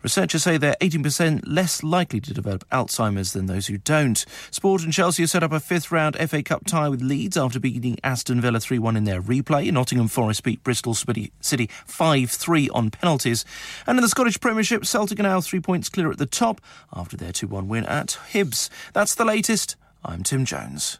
[0.02, 4.26] Researchers say they're 18% less likely to develop Alzheimer's than those who don't.
[4.52, 7.98] Sport and Chelsea set up a fifth round FA Cup tie with Leeds after beating
[8.04, 9.72] Aston Villa 3 1 in their replay.
[9.72, 13.46] Nottingham Forest beat Bristol City 5 3 on penalties.
[13.88, 16.60] And in the Scottish Premiership, Celtic are now three points clear at the top
[16.94, 18.70] after their 2 1 win at Hibs.
[18.92, 19.76] That's the latest.
[20.04, 21.00] I'm Tim Jones.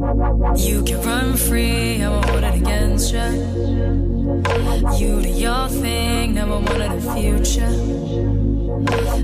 [0.00, 3.20] You can run free, I won't hold it against you.
[4.98, 7.70] You do your thing, never wanted a future.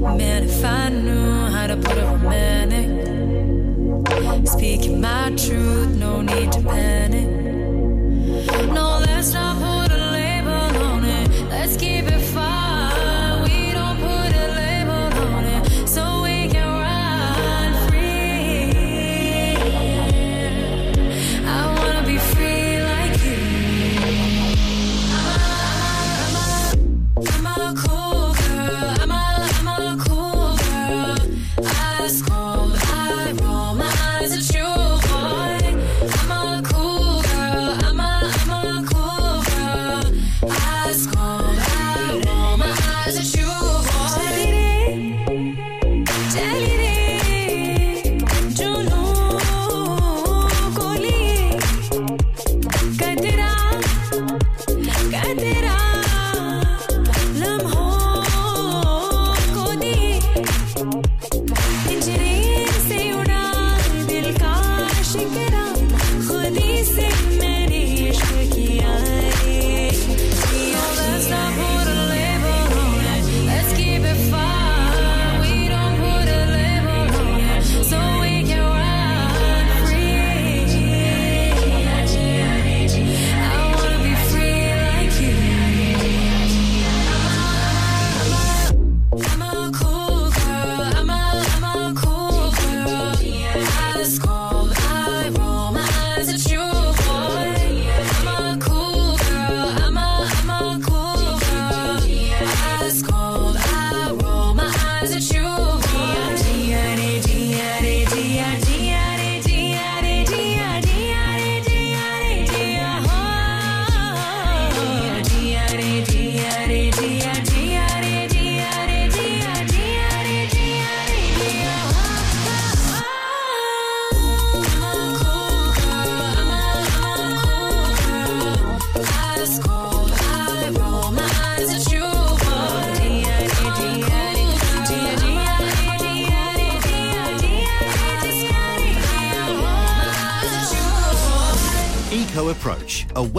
[0.03, 2.89] Man, if I knew how to put it romantic,
[4.47, 7.27] speaking my truth, no need to panic.
[8.71, 9.56] No, let's not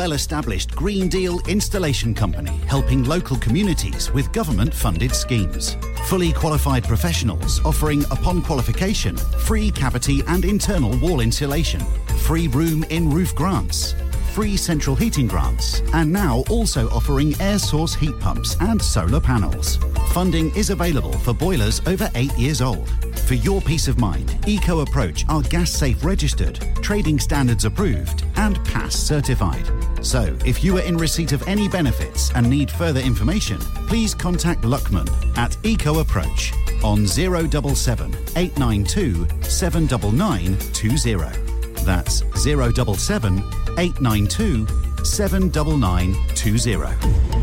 [0.08, 5.76] well established Green Deal installation company helping local communities with government funded schemes.
[6.06, 11.82] Fully qualified professionals offering, upon qualification, free cavity and internal wall insulation,
[12.20, 13.96] free room in roof grants,
[14.34, 19.78] free central heating grants, and now also offering air source heat pumps and solar panels.
[20.14, 22.88] Funding is available for boilers over eight years old.
[23.28, 28.64] For your peace of mind, Eco Approach are gas safe registered, trading standards approved, and
[28.64, 29.70] pass certified.
[30.08, 33.60] So, if you are in receipt of any benefits and need further information,
[33.90, 35.06] please contact Luckman
[35.38, 41.84] at Eco Approach on 077 892 79920.
[41.84, 43.40] That's 077
[43.78, 44.66] 892
[45.04, 47.37] 79920.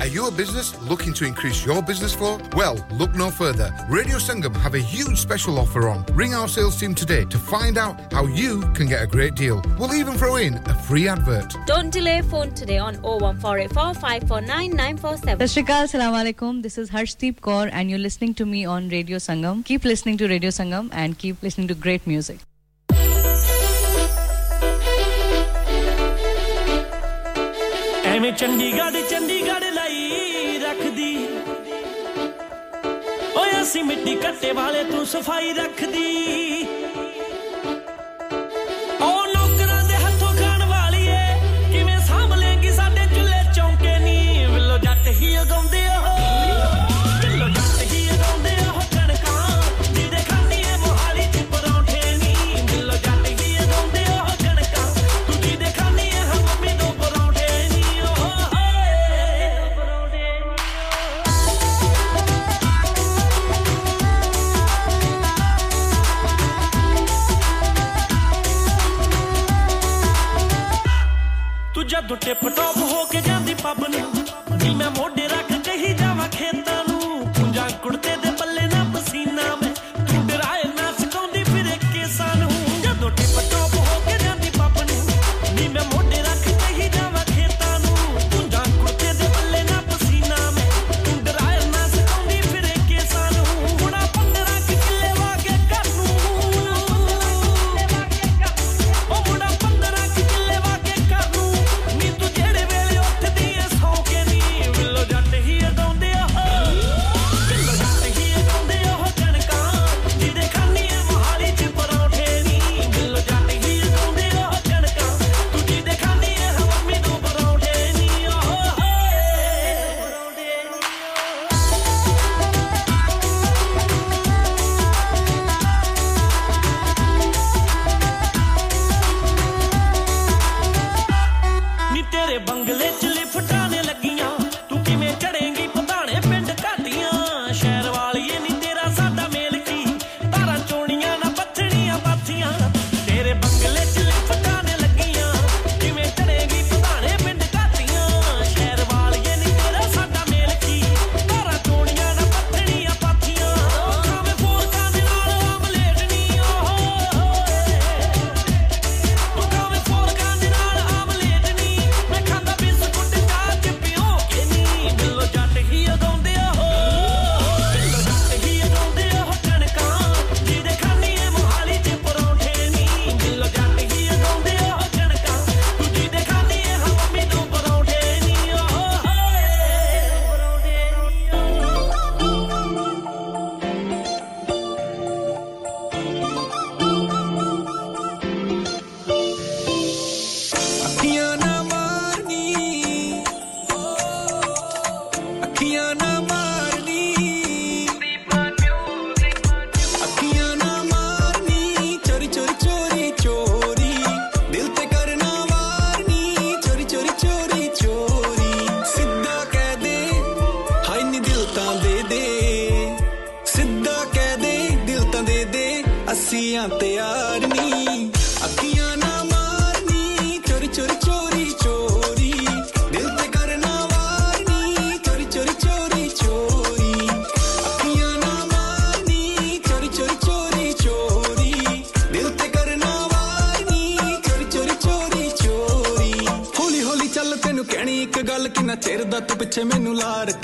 [0.00, 2.38] Are you a business looking to increase your business flow?
[2.56, 3.72] Well, look no further.
[3.88, 6.04] Radio Sangam have a huge special offer on.
[6.12, 9.62] Ring our sales team today to find out how you can get a great deal.
[9.78, 11.56] We'll even throw in a free advert.
[11.66, 15.46] Don't delay phone today on 01484 549 947.
[15.46, 16.62] Sashrikal, Assalamu alaikum.
[16.62, 19.64] This is Harshdeep Kaur and you're listening to me on Radio Sangam.
[19.64, 22.40] Keep listening to Radio Sangam and keep listening to great music.
[28.12, 29.75] ਐਵੇਂ ਚੰਡੀਗੜ੍ਹ ਚੰਡੀਗੜ੍ਹ
[33.61, 36.65] ਅਸੀਂ ਮਿੱਟੀ ਕੱਟੇ ਵਾਲੇ ਤੂੰ ਸਫ਼ਾਈ ਰੱਖਦੀ।
[72.21, 74.06] Tip top ਹੋ ਕੇ ਜਾਂਦੀ ਪੱਬ ਨੂੰ।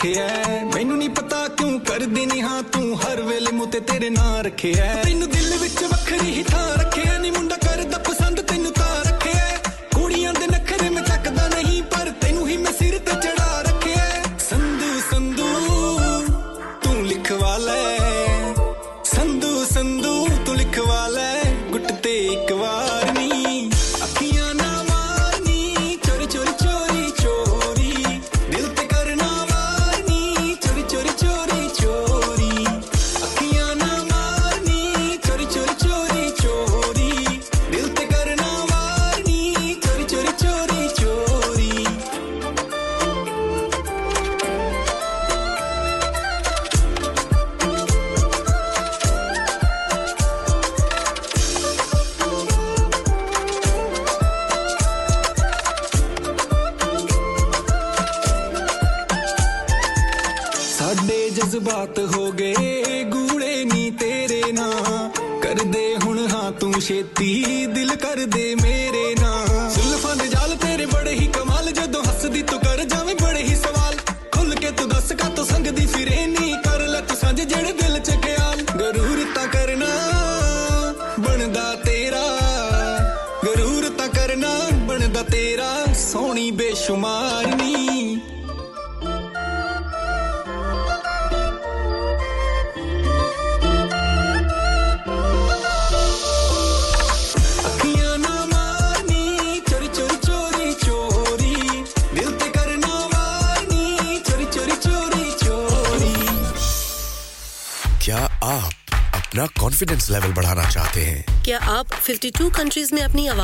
[0.04, 4.10] ਰੱਖਿਆ ਹੈ। ਮੈਨੂੰ ਨਹੀਂ ਪਤਾ ਕਿਉਂ ਕਰਦੀ ਨਹੀਂ ਹਾਂ ਤੂੰ ਹਰ ਵੇਲੇ ਮੂੰਹ ਤੇ ਤੇਰੇ
[4.10, 5.28] ਨਾਂ ਰੱਖਿਆ ਹੈ। ਤੈਨੂੰ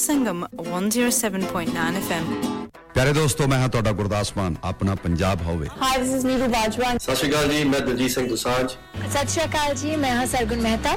[0.00, 2.28] ਸੰਗਮ 107.9 FM
[2.94, 6.92] ਪਿਆਰੇ ਦੋਸਤੋ ਮੈਂ ਹਾਂ ਤੁਹਾਡਾ ਗੁਰਦਾਸ ਮਾਨ ਆਪਣਾ ਪੰਜਾਬ ਹੋਵੇ hi this is Neeru Bajwa
[6.96, 10.60] ਸਤਿ ਸ਼੍ਰੀ ਅਕਾਲ ਜੀ ਮੈਂ ਦਲਜੀਤ ਸਿੰਘ ਦੁਸਾਂਝ ਸਤਿ ਸ਼੍ਰੀ ਅਕਾਲ ਜੀ ਮੈਂ ਹਾਂ ਸਰਗੁਣ
[10.62, 10.96] ਮਹਿਤਾ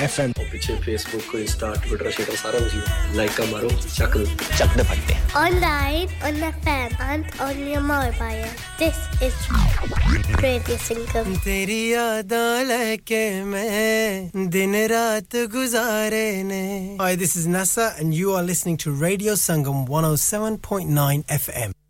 [0.00, 4.16] F M पीछे फेसबुक इंस्टा ट्विटर शेटर सारा कुछ लाइक का मारो चक
[4.58, 8.46] चक दो फटते। Online on the fan and on your mobile
[8.78, 16.64] this is Radio Sangam तेरी यादां लेके मैं दिन रात गुजारे ने।
[17.00, 21.81] Hi, this is Nasa and you are listening to Radio Sangam 107.9 FM.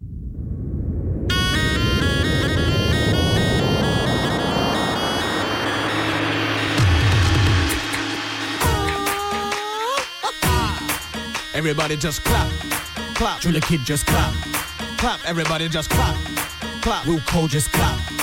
[11.54, 12.50] Everybody just clap,
[13.14, 13.40] clap.
[13.40, 14.34] Driller Kid just clap,
[14.98, 15.20] clap.
[15.26, 16.16] Everybody just clap,
[16.80, 17.06] clap.
[17.06, 18.21] Will Cole just clap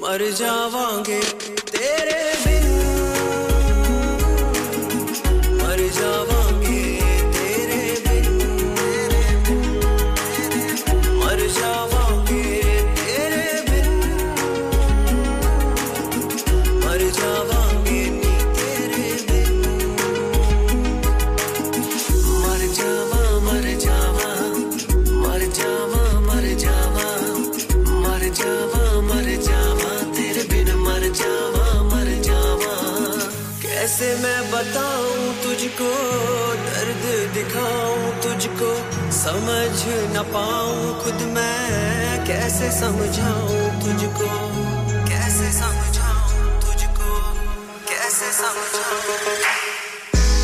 [0.00, 1.47] मर जावांगे।
[40.18, 44.28] न पाऊँ खुद मैं, कैसे समझाऊं तुझको?
[45.08, 47.10] कैसे समझाऊं तुझको?
[47.90, 49.36] कैसे समझाऊं?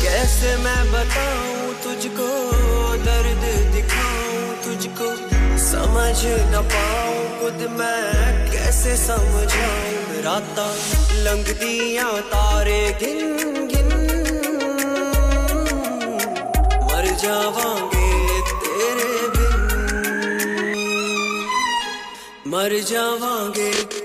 [0.03, 2.27] कैसे मैं बताऊँ तुझको?
[3.07, 5.09] दर्द दिखाऊँ तुझको?
[5.65, 6.17] समझ
[6.53, 10.23] न पाऊँ खुद मैं, कैसे समझाऊं?
[10.23, 10.71] रातां
[11.25, 13.91] लंघदियाँ तारे गिन गिन
[16.87, 17.94] मर जावांगे
[22.55, 24.04] मर जावांगे।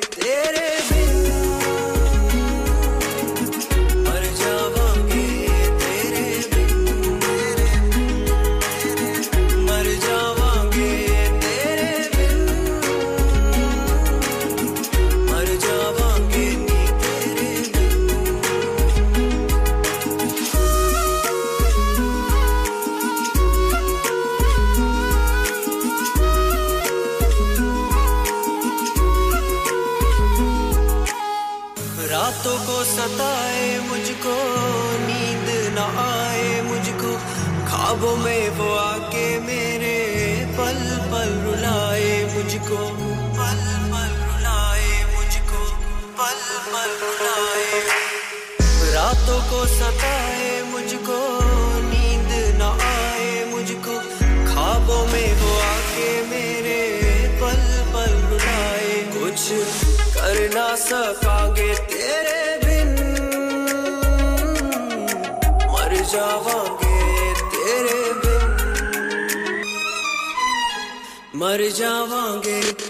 [71.51, 72.90] मर जावांगे।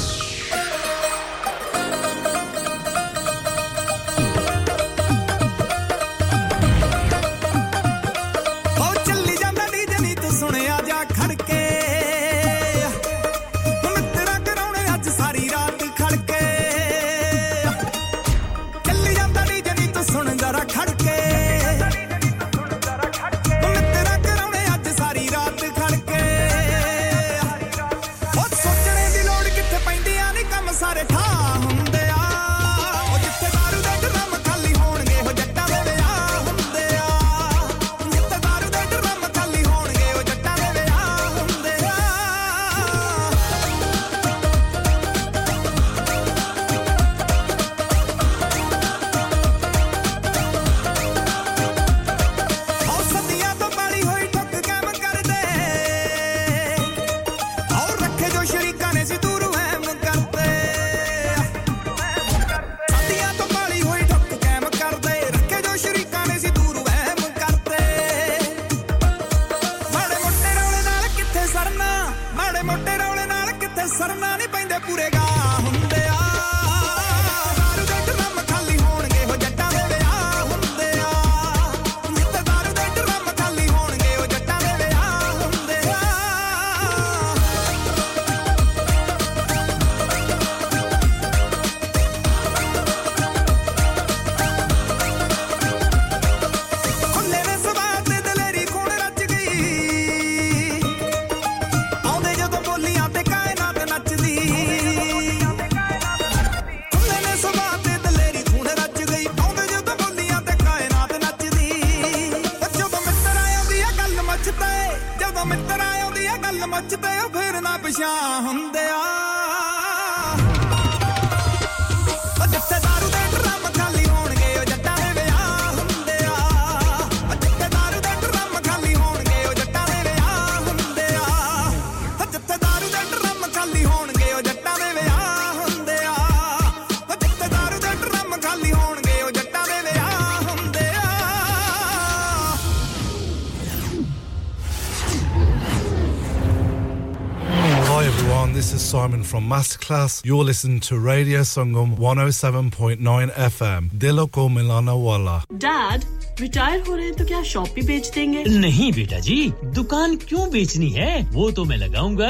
[149.31, 150.25] From Masterclass.
[150.25, 153.89] You're listening to Radio Sangam 107.9 FM.
[153.91, 155.43] Dilo ko milana wala.
[155.57, 156.03] Dad,
[156.39, 159.35] retire हो रहे हैं तो क्या शॉप भी बेच देंगे नहीं बेटा जी
[159.77, 162.29] दुकान क्यों बेचनी है वो तो मैं लगाऊँगा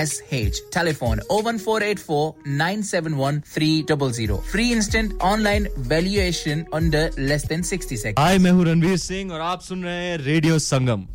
[0.00, 4.70] S H telephone O one four eight four nine seven one three double zero free
[4.72, 9.62] instant online valuation under less than sixty second हाय मैं हूँ रणवीर सिंह और आप
[9.68, 11.06] सुन रहे हैं radio Sangam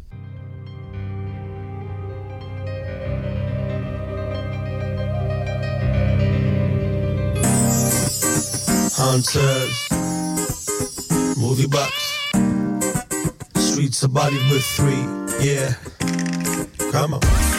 [8.93, 9.87] Hunters,
[11.37, 11.91] movie box,
[13.55, 15.03] streets are body with three,
[15.45, 15.73] yeah.
[16.91, 17.54] Come on.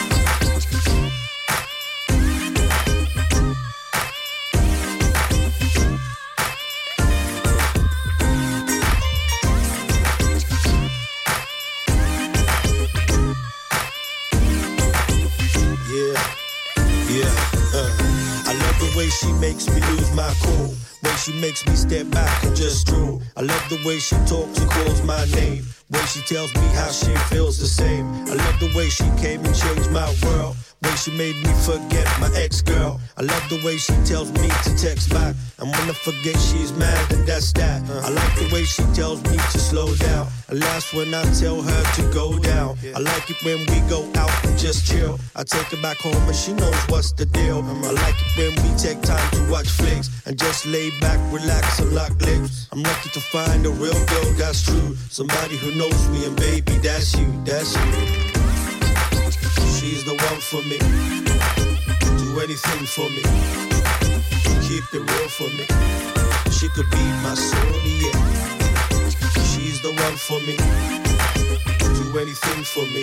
[19.18, 20.74] She makes me lose my cool.
[21.02, 23.20] Way she makes me step back and just drool.
[23.36, 25.64] I love the way she talks and calls my name.
[25.90, 28.06] Way she tells me how she feels the same.
[28.26, 30.56] I love the way she came and changed my world.
[30.82, 33.00] Way she made me forget my ex-girl.
[33.16, 35.34] I love the way she tells me to text back.
[35.58, 37.82] And when I forget she's mad, and that's that.
[37.90, 40.28] I like the way she tells me to slow down.
[40.48, 42.78] And last when I tell her to go down.
[42.94, 45.18] I like it when we go out and just chill.
[45.34, 47.58] I take her back home and she knows what's the deal.
[47.64, 51.80] I like it when we take time to watch flicks and just lay back, relax,
[51.80, 52.68] and lock lips.
[52.70, 54.94] I'm lucky to find a real girl that's true.
[55.10, 58.27] Somebody who knows me, and baby, that's you, that's you.
[59.78, 60.78] She's the one for me.
[62.18, 63.22] Do anything for me.
[64.66, 65.66] Keep it real for me.
[66.50, 68.18] She could be my soul, yeah.
[69.50, 70.56] She's the one for me.
[71.94, 73.02] Do anything for me.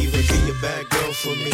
[0.00, 1.50] Even be a bad girl for me.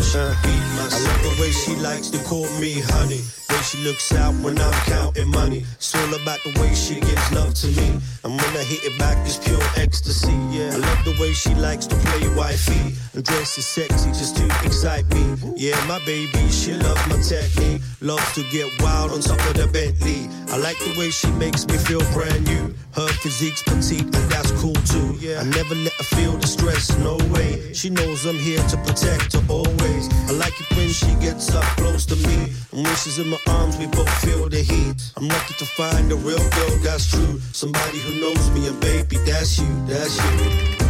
[0.00, 1.06] She could be my soul.
[1.06, 3.20] I love the way she likes to call me honey.
[3.62, 5.64] She looks out when I'm counting money.
[5.76, 8.00] It's all about the way she gives love to me.
[8.24, 10.32] And when I hit it back, it's pure ecstasy.
[10.50, 14.36] Yeah, I love the way she likes to play wifey and dress is sexy just
[14.36, 15.36] to excite me.
[15.56, 17.82] Yeah, my baby, she loves my technique.
[18.00, 20.28] Loves to get wild on top of the Bentley.
[20.48, 22.74] I like the way she makes me feel brand new.
[22.94, 25.16] Her physique's petite and that's cool too.
[25.20, 26.96] Yeah, I never let her feel the stress.
[26.98, 27.72] No way.
[27.74, 30.08] She knows I'm here to protect her always.
[30.28, 32.52] I like it when she gets up close to me.
[32.72, 34.96] And when she's in my arms, we both feel the heat.
[35.16, 37.40] I'm lucky to find a real girl that's true.
[37.52, 40.82] Somebody who knows me, and baby, that's you, that's you.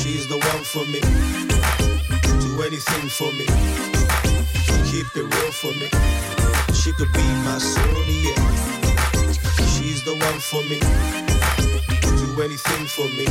[0.00, 1.00] She's the one for me.
[2.44, 3.46] Do anything for me.
[4.90, 5.88] Keep it real for me.
[6.74, 7.58] She could be my
[8.26, 8.40] yeah.
[9.72, 10.78] She's the one for me.
[12.20, 13.26] Do anything for me.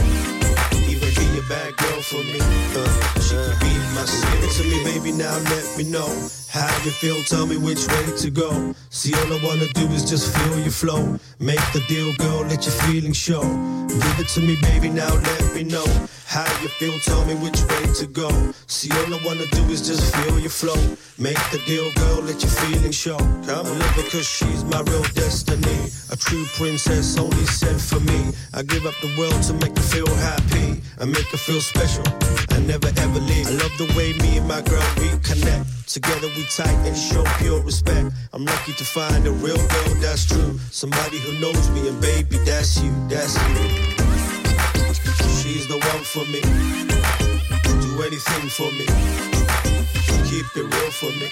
[0.92, 2.40] Even be a bad girl for me.
[2.76, 4.06] Uh, she could be my.
[4.32, 6.39] Give it to me, baby, now let me know.
[6.52, 8.74] How you feel, tell me which way to go.
[8.90, 11.19] See, all I wanna do is just feel your flow.
[11.40, 13.44] Make the deal, girl, let your feelings show.
[13.90, 15.85] Give it to me, baby, now let me know.
[16.30, 18.30] How you feel, tell me which way to go.
[18.68, 20.77] See, all I wanna do is just feel your flow.
[21.18, 23.18] Make the deal, girl, let your feelings show.
[23.18, 25.90] Come on, love cause she's my real destiny.
[26.11, 28.32] A true princess only sent for me.
[28.53, 30.84] I give up the world to make her feel happy.
[31.01, 32.06] I make her feel special.
[32.51, 33.48] I never ever leave.
[33.48, 35.66] I love the way me and my girl reconnect.
[35.88, 38.14] Together we tight and show pure respect.
[38.34, 40.59] I'm lucky to find a real girl that's true.
[40.69, 43.78] Somebody who knows me and baby, that's you, that's you.
[45.38, 46.41] She's the one for me.
[47.82, 48.85] Do anything for me.
[50.30, 51.30] Keep it real for me.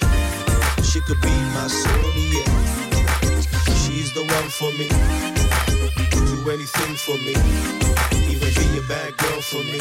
[0.82, 2.48] She could be my soul, yeah.
[3.82, 4.88] She's the one for me.
[6.30, 7.34] Do anything for me.
[8.30, 9.80] Even be a bad girl for me.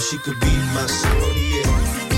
[0.00, 2.17] She could be my soul, yeah.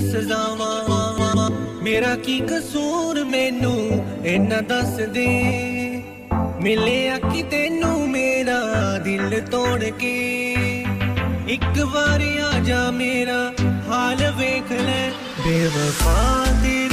[0.00, 1.50] ਸਜ਼ਾਵਾਂ
[1.82, 5.26] ਮੇਰਾ ਕੀ ਕਸੂਰ ਮੈਨੂੰ ਇਹਨਾਂ ਦੱਸ ਦੇ
[6.62, 8.60] ਮਿਲਿਆ ਕਿ ਤੈਨੂੰ ਮੇਰਾ
[8.98, 10.44] ਦਿਲ ਤੋੜ ਕੇ?
[11.48, 12.20] ਇੱਕ ਵਾਰ
[12.54, 13.52] ਆ ਜਾ ਮੇਰਾ,
[13.88, 15.10] ਹਾਲ ਵੇਖ ਲੈ,
[15.46, 16.87] ਬੇਵਫਾ ਦੀ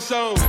[0.00, 0.43] so and so.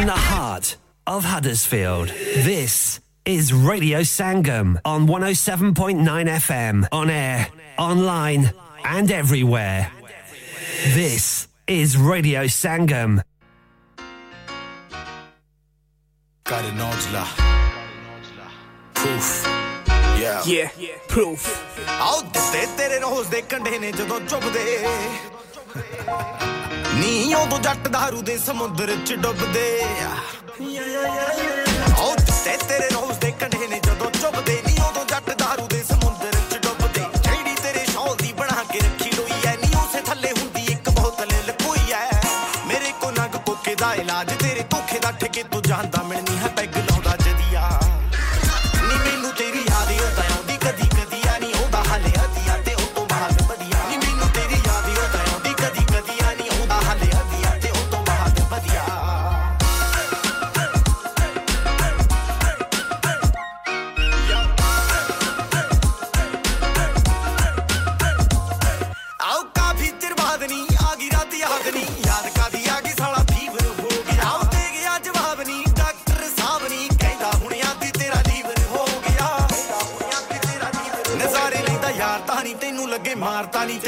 [0.00, 2.08] from the heart of Huddersfield.
[2.08, 8.50] This is Radio Sangam on 107.9 FM, on air, online,
[8.82, 9.92] and everywhere.
[10.94, 13.20] This is Radio Sangam.
[16.44, 16.64] Got
[18.94, 19.44] Proof.
[20.18, 20.42] Yeah.
[20.46, 20.70] Yeah.
[21.08, 21.44] Proof.
[22.00, 24.64] ਆਉ ਦਿੱਤੇ ਤੇਰੇ ਰੋਜ਼ ਦੇ ਕੰਢੇ ਨੇ ਜਦੋਂ ਚੁੱਭਦੇ
[27.00, 29.64] ਨੀ ਉਦੋਂ ਜੱਟ ਦਾਰੂ ਦੇ ਸਮੁੰਦਰ ਚ ਡੁੱਬਦੇ
[31.98, 32.14] ਆਉ
[32.44, 36.58] ਤੇ ਤੇਰੇ ਰੋਜ਼ ਦੇ ਕੰਢੇ ਨੇ ਜਦੋਂ ਚੁੱਭਦੇ ਨੀ ਉਦੋਂ ਜੱਟ ਦਾਰੂ ਦੇ ਸਮੁੰਦਰ ਚ
[36.62, 40.90] ਡੁੱਬਦੇ। ਜਿਹੜੀ ਤੇਰੇ ਸ਼ੌਲ ਦੀ ਬਣਾ ਕੇ ਰੱਖੀ ਲੋਈ ਐ ਨੀ ਉਸੇ ਥੱਲੇ ਹੁੰਦੀ, ਇੱਕ
[40.90, 42.08] ਬੋਤਲ ਲਕੋਈ ਐ।
[42.66, 46.78] ਮੇਰੇ ਕੋ ਨਗ ਕੋਕੇ ਦਾ ਇਲਾਜ, ਤੇਰੇ ਧੋਖੇ ਦਾ ਠੇਕੇ ਤੂੰ ਜਾਂਦਾ ਮਿਲਣੀ ਹੈ ਪੈਗ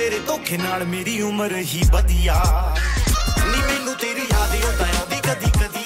[0.03, 2.35] ਤੇਰੇ ਧੋਖੇ ਨਾਲ ਮੇਰੀ ਉਮਰ ਹੀ ਵਧੀਆ।
[3.47, 5.82] ਨੀ ਮੈਨੂੰ ਤੇਰੀ ਯਾਦ ਹੀ ਹੁੰਦਾ ਆਉਂਦੀ ਕਦੀ ਕਦੀ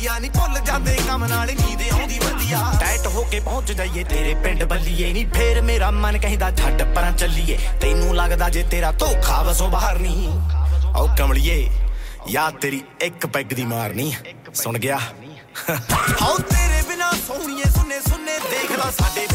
[0.00, 4.34] ਬੱਲੀਆ ਨਹੀਂ ਭੁੱਲ ਜਾਂਦੇ ਕੰਮ ਨਾਲ ਨੀਂਦ ਆਉਂਦੀ ਵਧੀਆ। ਟਾਈਟ ਹੋ ਕੇ ਪਹੁੰਚ ਜਾਈਏ ਤੇਰੇ
[4.44, 9.40] ਪਿੰਡ ਬੱਲੀਏ ਨਹੀਂ ਫੇਰ ਮੇਰਾ ਮਨ ਕਹਿੰਦਾ ਛੱਡ ਪਰਾਂ ਚੱਲੀਏ। ਤੈਨੂੰ ਲੱਗਦਾ ਜੇ ਤੇਰਾ ਧੋਖਾ
[9.42, 10.28] ਵਸੋਂ ਬਾਹਰ ਨਹੀਂ
[10.96, 11.68] ਓ ਕਮਲਿਏ
[12.28, 14.12] ਯਾਦ ਤੇਰੀ ਇੱਕ ਪੈਗ ਦੀ ਮਾਰਨੀ
[14.54, 19.26] ਸੁਣ ਗਿਆ। ਹਾਉ ਤੇਰੇ ਬਿਨਾ ਸੋਹਣੀਏ ਸੁਨੇ ਸੁਨੇ ਦੇਖ ਲੈ ਸਾਡੇ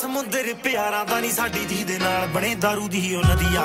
[0.00, 3.62] ਸਮੁੰਦਰ ਪਿਆਰਾਂ ਦਾ ਨਹੀਂ ਸਾਡੀ ਜੀ ਦੇ ਨਾਲ, ਬਣੇ दारू ਦੀ ਉਹ ਨਦੀਆ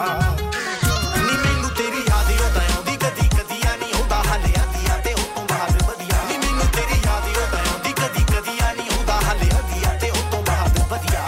[1.17, 4.97] ਨੀ ਮੈਨੂੰ ਤੇਰੀ ਯਾਦ ਹੀ ਉਦਾਂ ਆਉਂਦੀ, ਕਦੀ ਕਦੀ ਆ ਨਹੀਂ ਹੁੰਦਾ ਹਾਲੇ ਆਦੀ ਆ
[5.03, 8.89] ਤੇ ਉਤੋਂ ਬਾਅਦ ਵਧੀਆ। ਨੀ ਮੈਨੂੰ ਤੇਰੀ ਯਾਦ ਹੀ ਉਦਾਂ ਆਉਂਦੀ, ਕਦੀ ਕਦੀ ਆ ਨਹੀਂ
[8.97, 11.21] ਹੁੰਦਾ ਹਾਲੇ ਆਦੀ ਆ ਤੇ ਉਤੋਂ ਬਾਅਦ ਵਧੀਆ।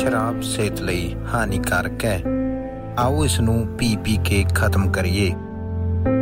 [0.00, 2.33] ਸ਼ਰਾਬ ਸਿਹਤ ਲਈ ਹਾਨੀਕਾਰਕ ਹੈ।
[2.98, 5.30] ਆਓ ਇਸ ਨੂੰ ਪੀ ਪੀ ਕੇ ਖਤਮ ਕਰੀਏ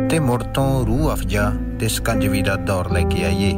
[0.09, 3.53] ਤੇ ਮੁੜ ਤੋਂ ਰੂਹ ਅਫਜਾ ਤੇ ਸਕੰਜਵੀ ਦਾ ਦੌਰ ਲੈ ਕੇ ਆਈਏ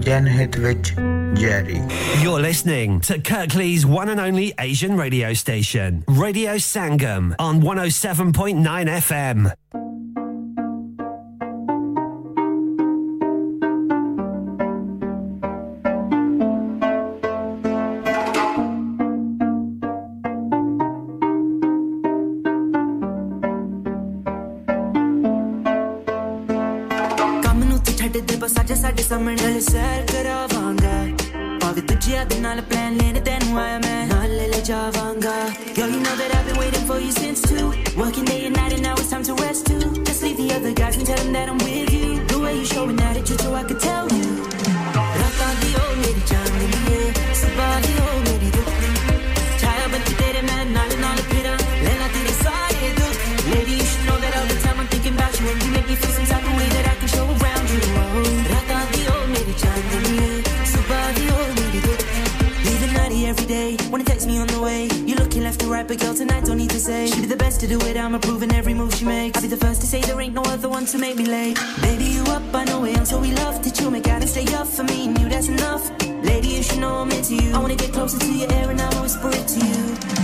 [0.00, 0.94] ਜਨਹਿਤ ਵਿੱਚ
[1.36, 1.78] Jerry.
[2.20, 9.50] You're listening to Kirkley's one and only Asian radio station, Radio Sangam, on 107.9 FM.
[67.66, 69.36] to do it, I'm approving every move she makes.
[69.36, 71.58] I'll be the first to say there ain't no other one to make me late.
[71.80, 74.30] Baby, you up, I know it, I'm so we love that you make out and
[74.30, 75.90] stay up for me, and you, that's enough.
[76.22, 77.54] Lady, you should know I'm into you.
[77.54, 80.15] I wanna get closer to your air and I'll whisper it to you.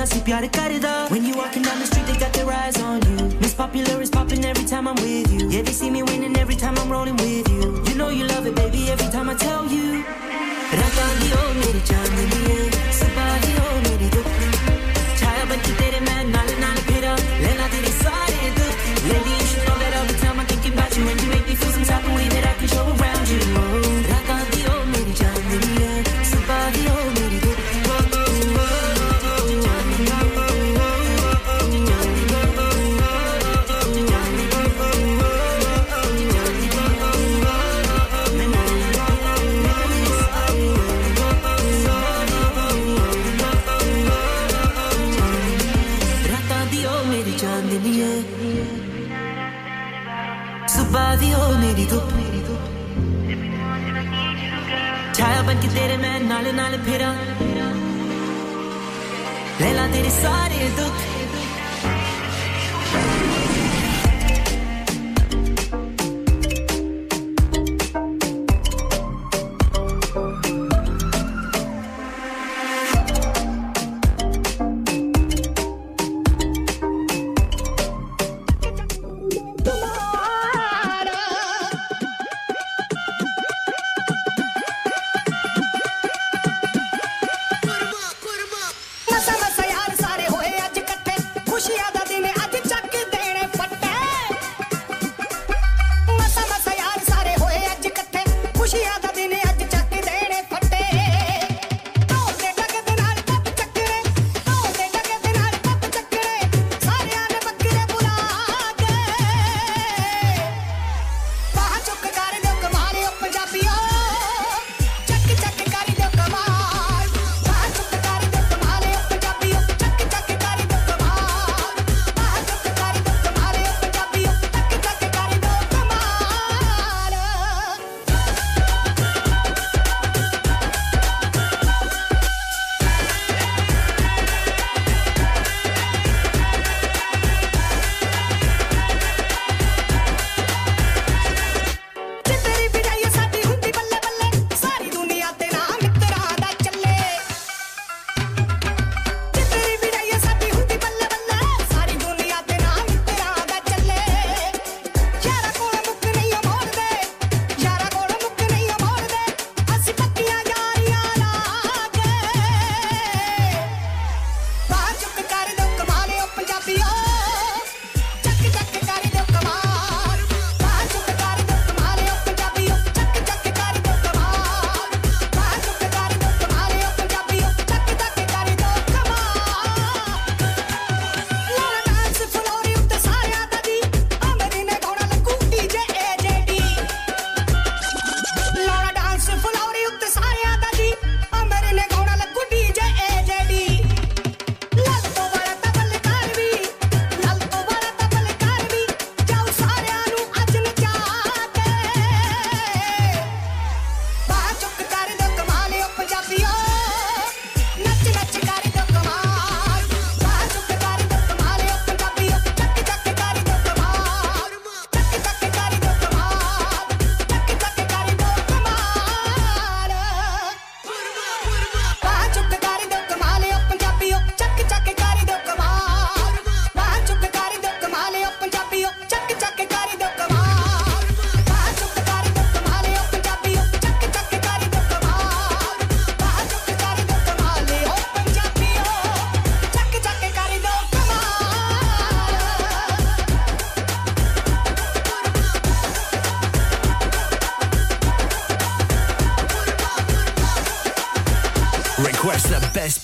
[0.00, 0.84] I'll see you to cut it.
[1.10, 3.16] When you walking down the street, they got their eyes on you.
[3.40, 5.48] Miss Popular is popping every time I'm with you.
[5.48, 7.47] Yeah, they see me winning every time I'm rolling with you.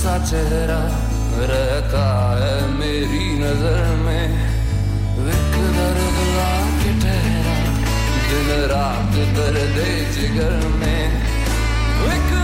[0.00, 0.78] सा चेहरा
[1.48, 2.04] रहता
[2.36, 4.26] है मेरी नज़र में।
[5.18, 6.48] Wick दर्द ला
[7.02, 7.56] ठहरा,
[8.28, 9.76] दिन रात दर्द
[10.14, 11.02] जिगर में।
[12.00, 12.39] विक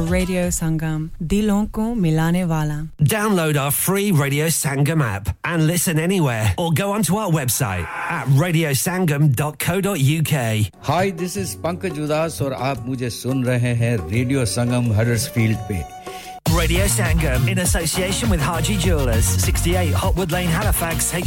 [0.00, 2.88] for Radio Sangam, Dilonko Milane Vala.
[3.02, 8.26] Download our free Radio Sangam app and listen anywhere or go onto our website at
[8.28, 10.72] radiosangam.co.uk.
[10.82, 15.84] Hi, this is Pankaj Udhas or आप मुझे सुन Radio Sangam radio Sangam
[16.50, 21.24] Radio Sangam in association with Haji Jewelers, 68 Hopwood Lane, Halifax, H-